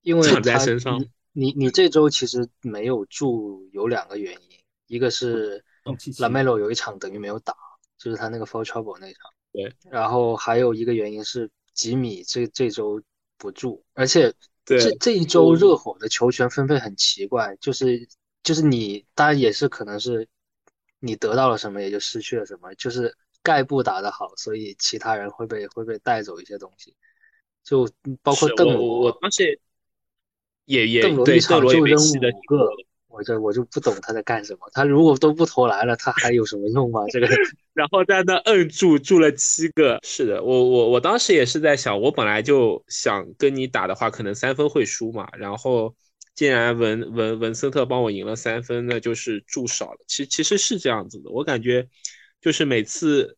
[0.00, 0.98] 因为长在他身上
[1.32, 5.64] 你你你这周其实没有住，有两个原因，一个是
[6.18, 7.54] 拉梅洛有一场等于没有打，
[7.98, 13.02] 就是他那个 foul trouble 那场，对，然后还有一个原因是吉米这这周
[13.38, 14.32] 不住，而且
[14.64, 18.08] 这这一周热火的球权分配很奇怪，就是
[18.42, 20.28] 就是你当然也是可能是
[21.00, 26.94] 你得到了什么也就失去了什么，就是盖布打得好，所以其他人会被会被带走一些东西，
[27.64, 27.88] 就
[28.22, 29.58] 包括邓我我我罗，当时
[30.64, 32.70] 也也对邓罗也一场就被气的扔五个，
[33.08, 37.00] 我这我就不懂他在干什么，他如果都不投篮了，他还有什么用吗？
[37.12, 37.26] 这个
[37.74, 39.98] 然后在那摁住住了七个。
[40.02, 45.28] 是的，我我我当时也是在想，我本来就想跟你打的话，可能三分会输嘛。
[45.38, 45.94] 然后
[46.34, 49.98] 竟然文文文森特帮我赢了三分，那就是注少了。
[50.06, 51.86] 其其实是这样子的，我感觉
[52.40, 53.36] 就是每次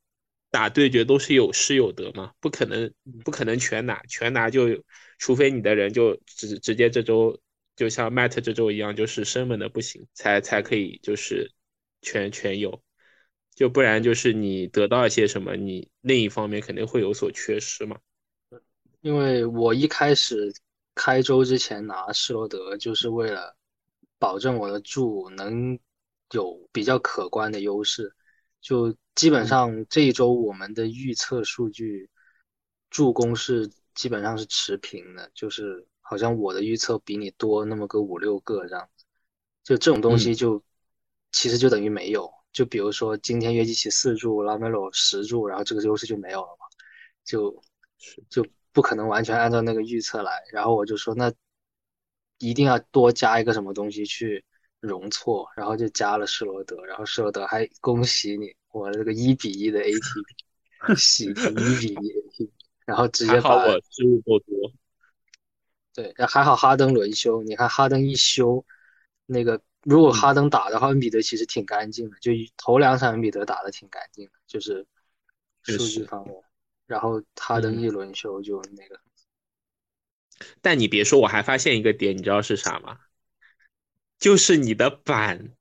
[0.51, 2.93] 打对决都是有失有得嘛，不可能
[3.25, 4.69] 不可能全拿，全拿就
[5.25, 7.41] 除非你的人就直直接这周
[7.77, 11.51] 就像 Matt 这周一样，就是生猛的不行，才才可以就是
[12.03, 12.83] 全全有。
[13.55, 17.99] 就不然就是你得到一些什么，你另一方面肯定会有所缺失嘛。
[19.01, 20.53] 因为我一开始
[20.95, 23.57] 开周之前拿施罗德，就是为了
[24.19, 25.79] 保证我的助能
[26.33, 28.15] 有比较可观的优势。
[28.61, 32.11] 就基本上这一周我们的预测数据
[32.91, 39.05] 助攻是基本上是持平的，就是好像我的预测比你多那么个五六个这样子。
[39.63, 40.63] 就这种东西就、
[41.33, 42.31] 其实就等于没有。
[42.53, 46.67] 就比如说今天约基奇四柱，拉梅罗十柱，然后这个优势就没有了嘛，
[47.25, 47.63] 就
[48.29, 50.43] 就不可能完全按照那个预测来。
[50.53, 51.33] 然后我就说那
[52.39, 54.45] 一定要多加一个什么东西去
[54.81, 62.51] 容错，然后就加了施罗德，然后施罗德还恭喜你，我这个一比一的 ATP， 喜提一比一 ATP，
[62.85, 64.73] 然后直接把我失误过多，
[65.95, 68.65] 对，还好哈登轮休，你看哈登一休，
[69.27, 74.87] 那个如果哈登打的话，恩比德其实挺干净的，就头两场恩比德打的挺干净的，就是
[75.63, 76.35] 数据方面。
[76.87, 79.01] 然后哈登嗯一轮休就那个，
[80.61, 82.99] 但你别说，我还发现一个点，你知道是啥吗？
[84.19, 85.53] 就是你的板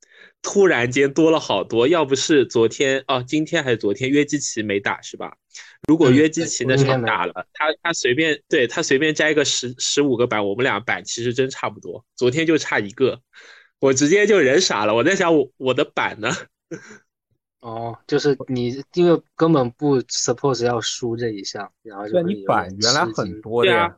[0.43, 5.35] 突然间多了好多，要不是昨天哦，今天还是昨天约基奇没打是吧？
[5.87, 13.21] 如果嗯约基奇那场打了，他他随便对他随便摘个十十五个板，我们俩板其实真差不多，昨天就差一个，
[13.79, 16.29] 我直接就人傻了，我在想我我的板呢？
[17.61, 23.97] 哦，就是你因为根本不 suppose 要输这一项，然后就你板原来很多的呀，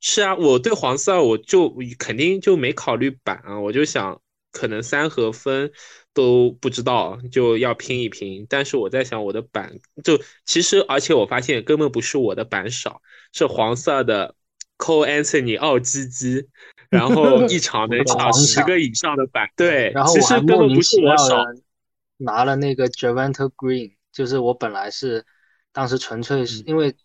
[0.00, 4.20] 是啊，我对黄色我就肯定就没考虑板啊，我就想
[4.52, 5.70] 可能三和分
[6.12, 8.46] 都不知道，就要拼一拼。
[8.48, 14.34] 但是我在想我的板就其实，而且我发现根本不是我的板少，是黄色的
[14.78, 16.48] Cole Anthony 奥基基，
[16.88, 21.62] 然后一场能 抢十个以上的板，对，然后其实根本不是我少，的
[22.16, 25.24] 拿了那个 Javante Green，就是我本来是
[25.72, 26.96] 当时纯粹嗯是因为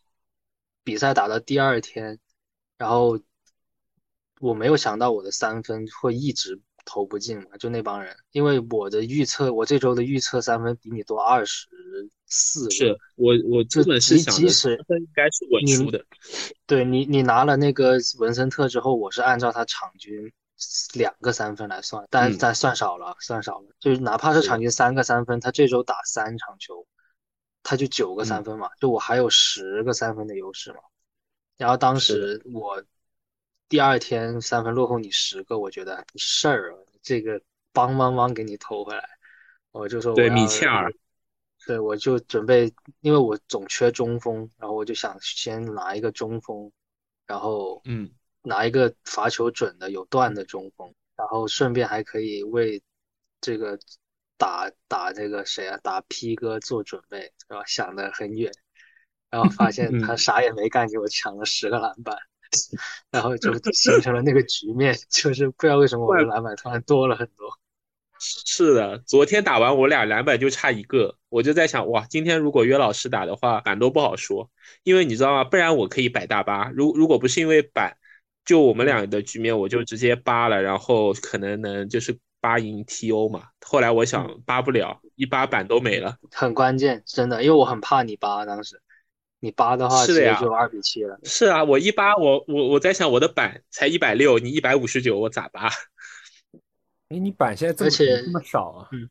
[0.83, 2.19] 比赛打到第二天，
[2.77, 3.19] 然后
[4.39, 11.67] 我没有想到我的三分会一直投不进嘛，就那帮人，因为我的预测，我这周的预测三分比你多二十
[12.25, 16.03] 四是，我我就基本是即想的即使三分应该是稳你输的，
[16.65, 20.31] 对你，你拿了那个文森特之后，我是按照他场均
[20.93, 23.67] 两个三分来算，但嗯但算少了，算少了。
[23.79, 26.85] 就是哪怕是场均三个三分，他这周打三场球，
[27.63, 30.79] 他就九个嗯三分嘛，就我还有十个三分的优势嘛。
[31.57, 32.83] 然后当时我
[33.73, 39.03] 第二天三分落后你十个，我觉得不是事儿啊，这个邦邦邦给你投回来，
[39.71, 40.93] 我就说我对米切尔，
[41.65, 42.71] 对，我就准备，
[43.01, 46.71] 因为我总缺中锋，然后我就想先拿一个中锋，
[47.25, 48.11] 然后嗯，
[48.43, 52.79] 拿一个罚球准的有段的中锋，然后顺便还可以为
[53.41, 53.79] 这个
[54.37, 57.65] 打打这个谁啊，打 P 哥做准备，是吧？
[57.65, 58.51] 想的很远，
[59.31, 62.15] 然后发现他嗯啥也没干，给我抢了十个篮板，
[63.11, 67.47] 然后就形成了那个局面， 就是不知道为什么我的篮板突然多了很多。
[68.19, 74.49] 是的，昨天打完我俩篮板就差一个，我就在想，哇，今天如果约老师打的话，板都不好说，
[74.83, 75.43] 因为你知道吗？
[75.43, 77.97] 不然我可以摆大巴，如如果不是因为板，
[78.45, 83.49] 就我们俩的局面，我就直接扒了，然后可能能就是扒赢 TO 嘛。
[83.65, 86.15] 后来我想扒不了，一扒板都没了。
[86.31, 88.81] 很关键，真的，因为我很怕你扒，当时
[89.43, 91.19] 你扒的话是的呀就二比七了。
[91.25, 95.67] 是啊，我一八，我我我在想我的板才一百六，你一百五十九，我咋扒？
[97.09, 98.87] 哎，你板现在这么这么少啊？
[98.93, 99.09] 嗯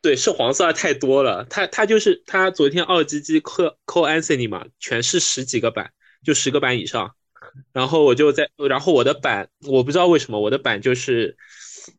[0.00, 1.44] 对，是黄色太多了。
[1.44, 5.92] 他他就是他昨天二鸡鸡扣扣 Anthony 嘛，全是十几个板，
[6.24, 7.14] 就十个板以上。
[7.74, 11.36] 然后我就在，然后我的板我不知道为什么我的板就是，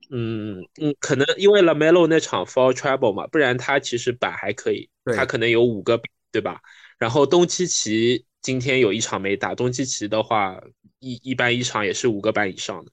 [0.10, 6.62] 嗯嗯，可能因为 Lamelo 那场 foul Trouble 嘛，不然他其实板还可以，他可能有五个板，对吧？
[6.98, 10.62] 然后东契奇今天有一场没打，东契奇的话
[11.00, 12.91] 一一般一场也是五个板以上的，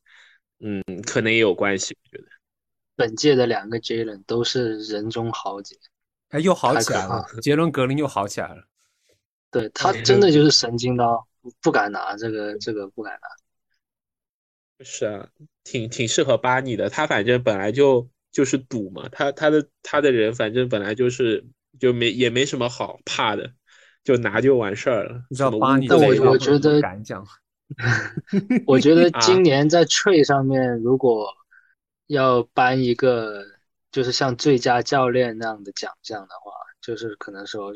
[0.61, 2.29] 嗯，可能也有关系，我觉得。
[2.95, 5.77] 本届的两个 Jalen 都是人中豪杰，
[6.29, 8.65] 哎，又好起来了，杰伦格林又好起来了。
[9.51, 11.27] 对他嗯真的就是神经刀，
[11.61, 14.85] 不敢拿这个这个不敢拿。
[14.85, 15.29] 是啊，
[15.65, 16.91] 挺挺适合巴尼的。
[16.91, 21.45] 他反正本来就就是赌嘛，他他的他的人反正本来就是
[21.79, 23.53] 就没也没什么好怕的，
[24.05, 25.23] 就拿就完事儿了。
[25.31, 27.27] 你知道什么巴尼但我我觉得敢讲，
[28.67, 31.33] 我觉得啊今年在 trade 上面，如果
[32.07, 33.45] 要颁一个
[33.91, 37.73] 就是像最佳教练那样的奖项的话，就是可能说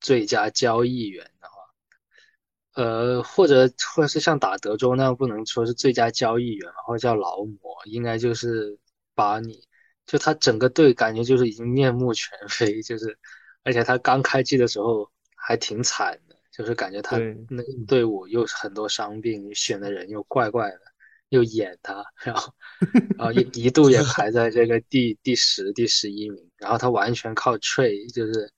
[0.00, 8.78] 最佳交易员的话，呃，或者或者是像打德州那样，不能说是最佳交易员嘛，或者叫劳模，应该就是
[9.14, 9.64] 把你。
[10.06, 13.16] 就他整个队感觉就是已经面目全非，就是
[13.62, 15.08] 而且他刚开季的时候
[15.50, 20.80] 还挺惨的，就是感觉他那个队伍又是很多伤病，选的人又怪怪的，
[21.30, 22.54] 又演他，然后
[23.18, 28.52] 然后一一度也排在这个第第十、第十一名，然后他完全靠 trade，就是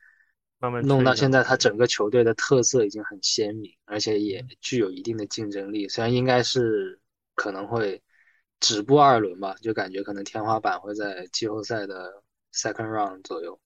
[0.58, 5.88] 慢慢弄到现在，他整个球队的特色已经很鲜明，而且也具有一定的竞争力。
[5.88, 7.00] 虽然应该是
[7.34, 8.02] 可能会
[8.60, 12.22] 止步二轮吧，就感觉可能天花板会在季后赛的
[12.52, 13.58] second round 左右，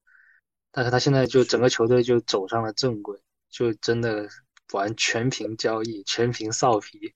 [0.76, 3.18] 但是他现在就整个球队就走上了正轨，
[3.48, 4.28] 就真的
[4.74, 7.14] 玩全凭交易，全凭臊皮，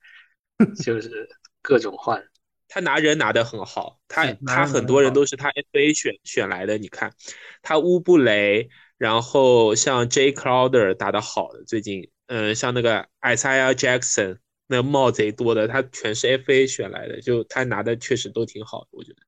[0.83, 1.29] 就是
[1.61, 2.25] 各种换。
[2.69, 6.79] 他拿人拿的很好，他他很多人都是他 FA 选选来的。
[6.79, 7.13] 你看，
[7.61, 14.39] 他乌布雷，然后像 J Crowder 打的好的，最近，嗯，像那个 Isaiah Jackson
[14.69, 19.19] 那帽贼多的，他全是 FA 选来的，就他拿的确实都挺好的，我觉得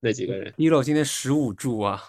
[0.00, 0.52] 那几个人。
[0.58, 2.02] 一楼今天十五助啊，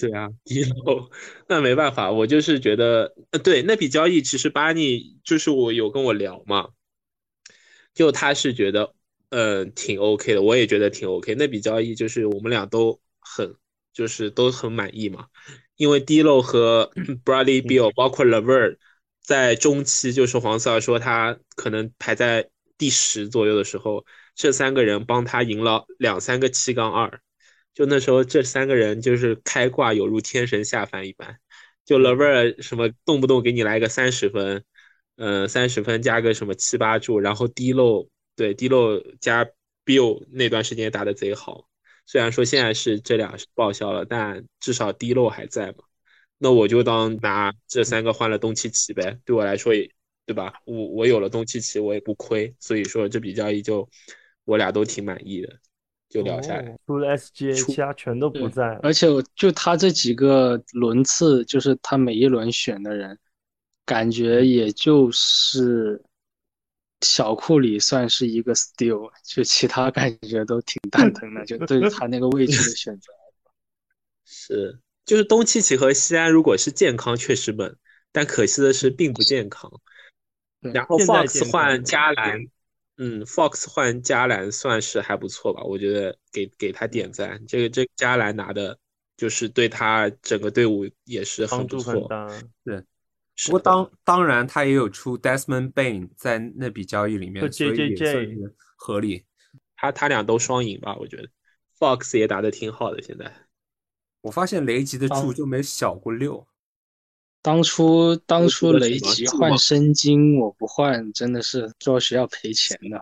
[0.00, 1.10] 对啊，一楼
[1.48, 6.70] 那没办法，我就是觉得，呃，对那笔交易，其实巴尼就是我有跟我聊嘛，
[7.94, 8.94] 就他是觉得，
[9.28, 11.34] 呃，挺 OK 的，我也觉得挺 OK。
[11.34, 13.54] 那笔交易就是我们俩都很，
[13.92, 15.26] 就是都很满意嘛，
[15.76, 16.90] 因为 D'Lo 和
[17.24, 18.78] Bradley Bill 包括 Levert
[19.22, 22.48] 在中期，就是黄色儿说他可能排在
[22.78, 27.20] 第十左右的时候，这三个人帮他赢了两三个七杠二。
[27.74, 31.38] 就那时候这三个人就是开挂有如天神下凡一般，
[31.84, 34.64] 就 Lever 什么动不动给你来个三十分，
[35.16, 39.46] 嗯、呃，三十分加个什么七八注，然后 D 漏对 D 漏加
[39.84, 41.68] Bill 那段时间打的贼好，
[42.06, 45.84] 虽然说现在是这俩是报销了，但至少 D 漏还在嘛，
[46.38, 49.90] 那我就当拿这三个换了东契奇呗，对我来说也
[50.26, 50.54] 对吧？
[50.64, 53.88] 我我有了东契奇我也不亏，所以说这笔交易就
[54.44, 55.58] 我俩都挺满意的。
[56.10, 58.78] 就聊下来，哦除了 SGA，其他全都不在。
[58.82, 63.16] 而且就他这几个轮次，就是他每一轮选的人，
[63.86, 66.02] 感觉也就是
[67.00, 73.12] 小库里算是一个 still，就其他感觉都挺蛋疼的，就对他那个位置的选择。
[74.26, 77.76] 是，就是东契奇和西安如果是健康确实稳，
[78.10, 79.70] 但可惜的是并不健康。
[80.60, 82.46] 然后 Fox 换加兰，
[83.02, 85.62] 嗯，Fox 换加兰算是还不错吧？
[85.62, 87.42] 我觉得给给他点赞。
[87.46, 88.78] 这个这个加兰拿的
[89.16, 91.94] 就是对他整个队伍也是很不错。
[91.94, 92.28] 助很大。
[93.46, 99.24] 不过当当然，他也有出 Desmond Bain 在那笔交易里面，和所以也算是合理。
[99.76, 101.26] 他他俩都双赢吧，我觉得
[101.78, 103.32] Fox 也打的挺好的，现在。
[104.20, 106.46] 我发现雷吉的当注就没小过六，
[107.42, 113.00] 当初当初雷吉换申京，我不换，真的是做学校赔钱的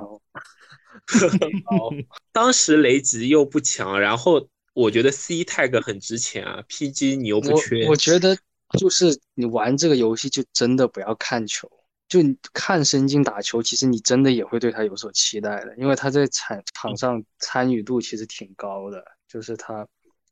[2.32, 8.36] 当时雷吉又不强，然后我觉得 C tag 很值钱啊，PG 你又不缺，我觉得
[8.78, 11.68] 就是你玩这个游戏就真的不要看球，
[12.08, 19.88] 就你看申京打球，其实你真的也会对他有所期待的，因为他在场场上参与度其实挺高的，就是他，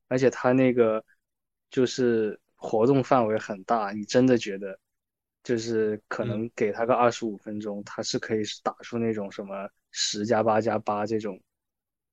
[0.09, 1.03] 而且他那个
[1.71, 4.79] 就是活动范围很大，你真的觉得
[5.45, 11.41] 就是可能给他个二十五分钟，他是可以打出那种什么十加八加八这种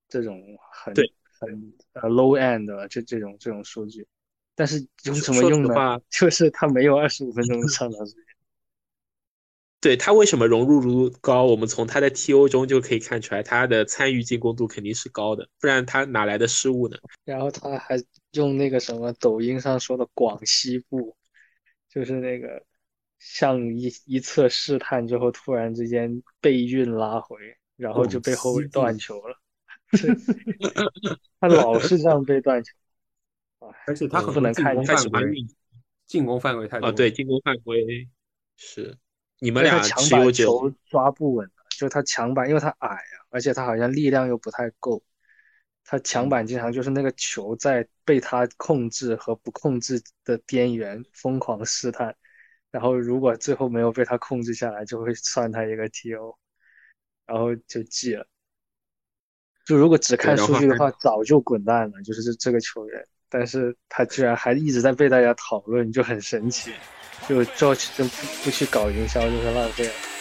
[0.08, 0.40] 这种
[0.70, 0.94] 很
[1.40, 4.06] 很呃 low end 的这这种这种数据。
[4.54, 5.98] 但是有什么用呢？
[6.10, 8.22] 就是他没有二十五分钟的上场时间。
[9.80, 16.96] 对他为什么融入度高，我们从他的 TO 中就可以看出来，他的参与进攻度肯定是高的，不然他哪来的失误呢？
[17.24, 17.98] 然后他还
[18.34, 21.16] 用那个什么抖音上说的广西步，
[21.88, 22.64] 就是那个
[23.18, 27.36] 向一一侧试探之后，突然之间背运拉回，
[27.76, 29.36] 然后就被后卫断球了。
[31.40, 32.72] 他老是这样被断球，
[33.86, 35.48] 而且他不能看他进攻范围喜欢运
[36.06, 38.08] 进攻范围太多啊，对，进攻范围
[38.56, 38.98] 是
[39.38, 45.02] 你们俩墙板持有球抓不稳，就他墙板，因为他矮啊，而且他好像力量又不太够，
[45.84, 52.14] 他墙板经常就是那个球在被他控制和不控制的边缘疯狂试探，
[52.70, 56.36] 然后如果最后没有被他控制下来，就会算他一个 TO，
[57.26, 58.26] 然后就记了。
[59.66, 66.72] 就如果只看数据的话，早就滚蛋了，就是这这个球员，但是他居然还一直在被大家讨论，就很神奇。
[67.28, 70.13] 就 George 就不不去搞营销，就是浪费了。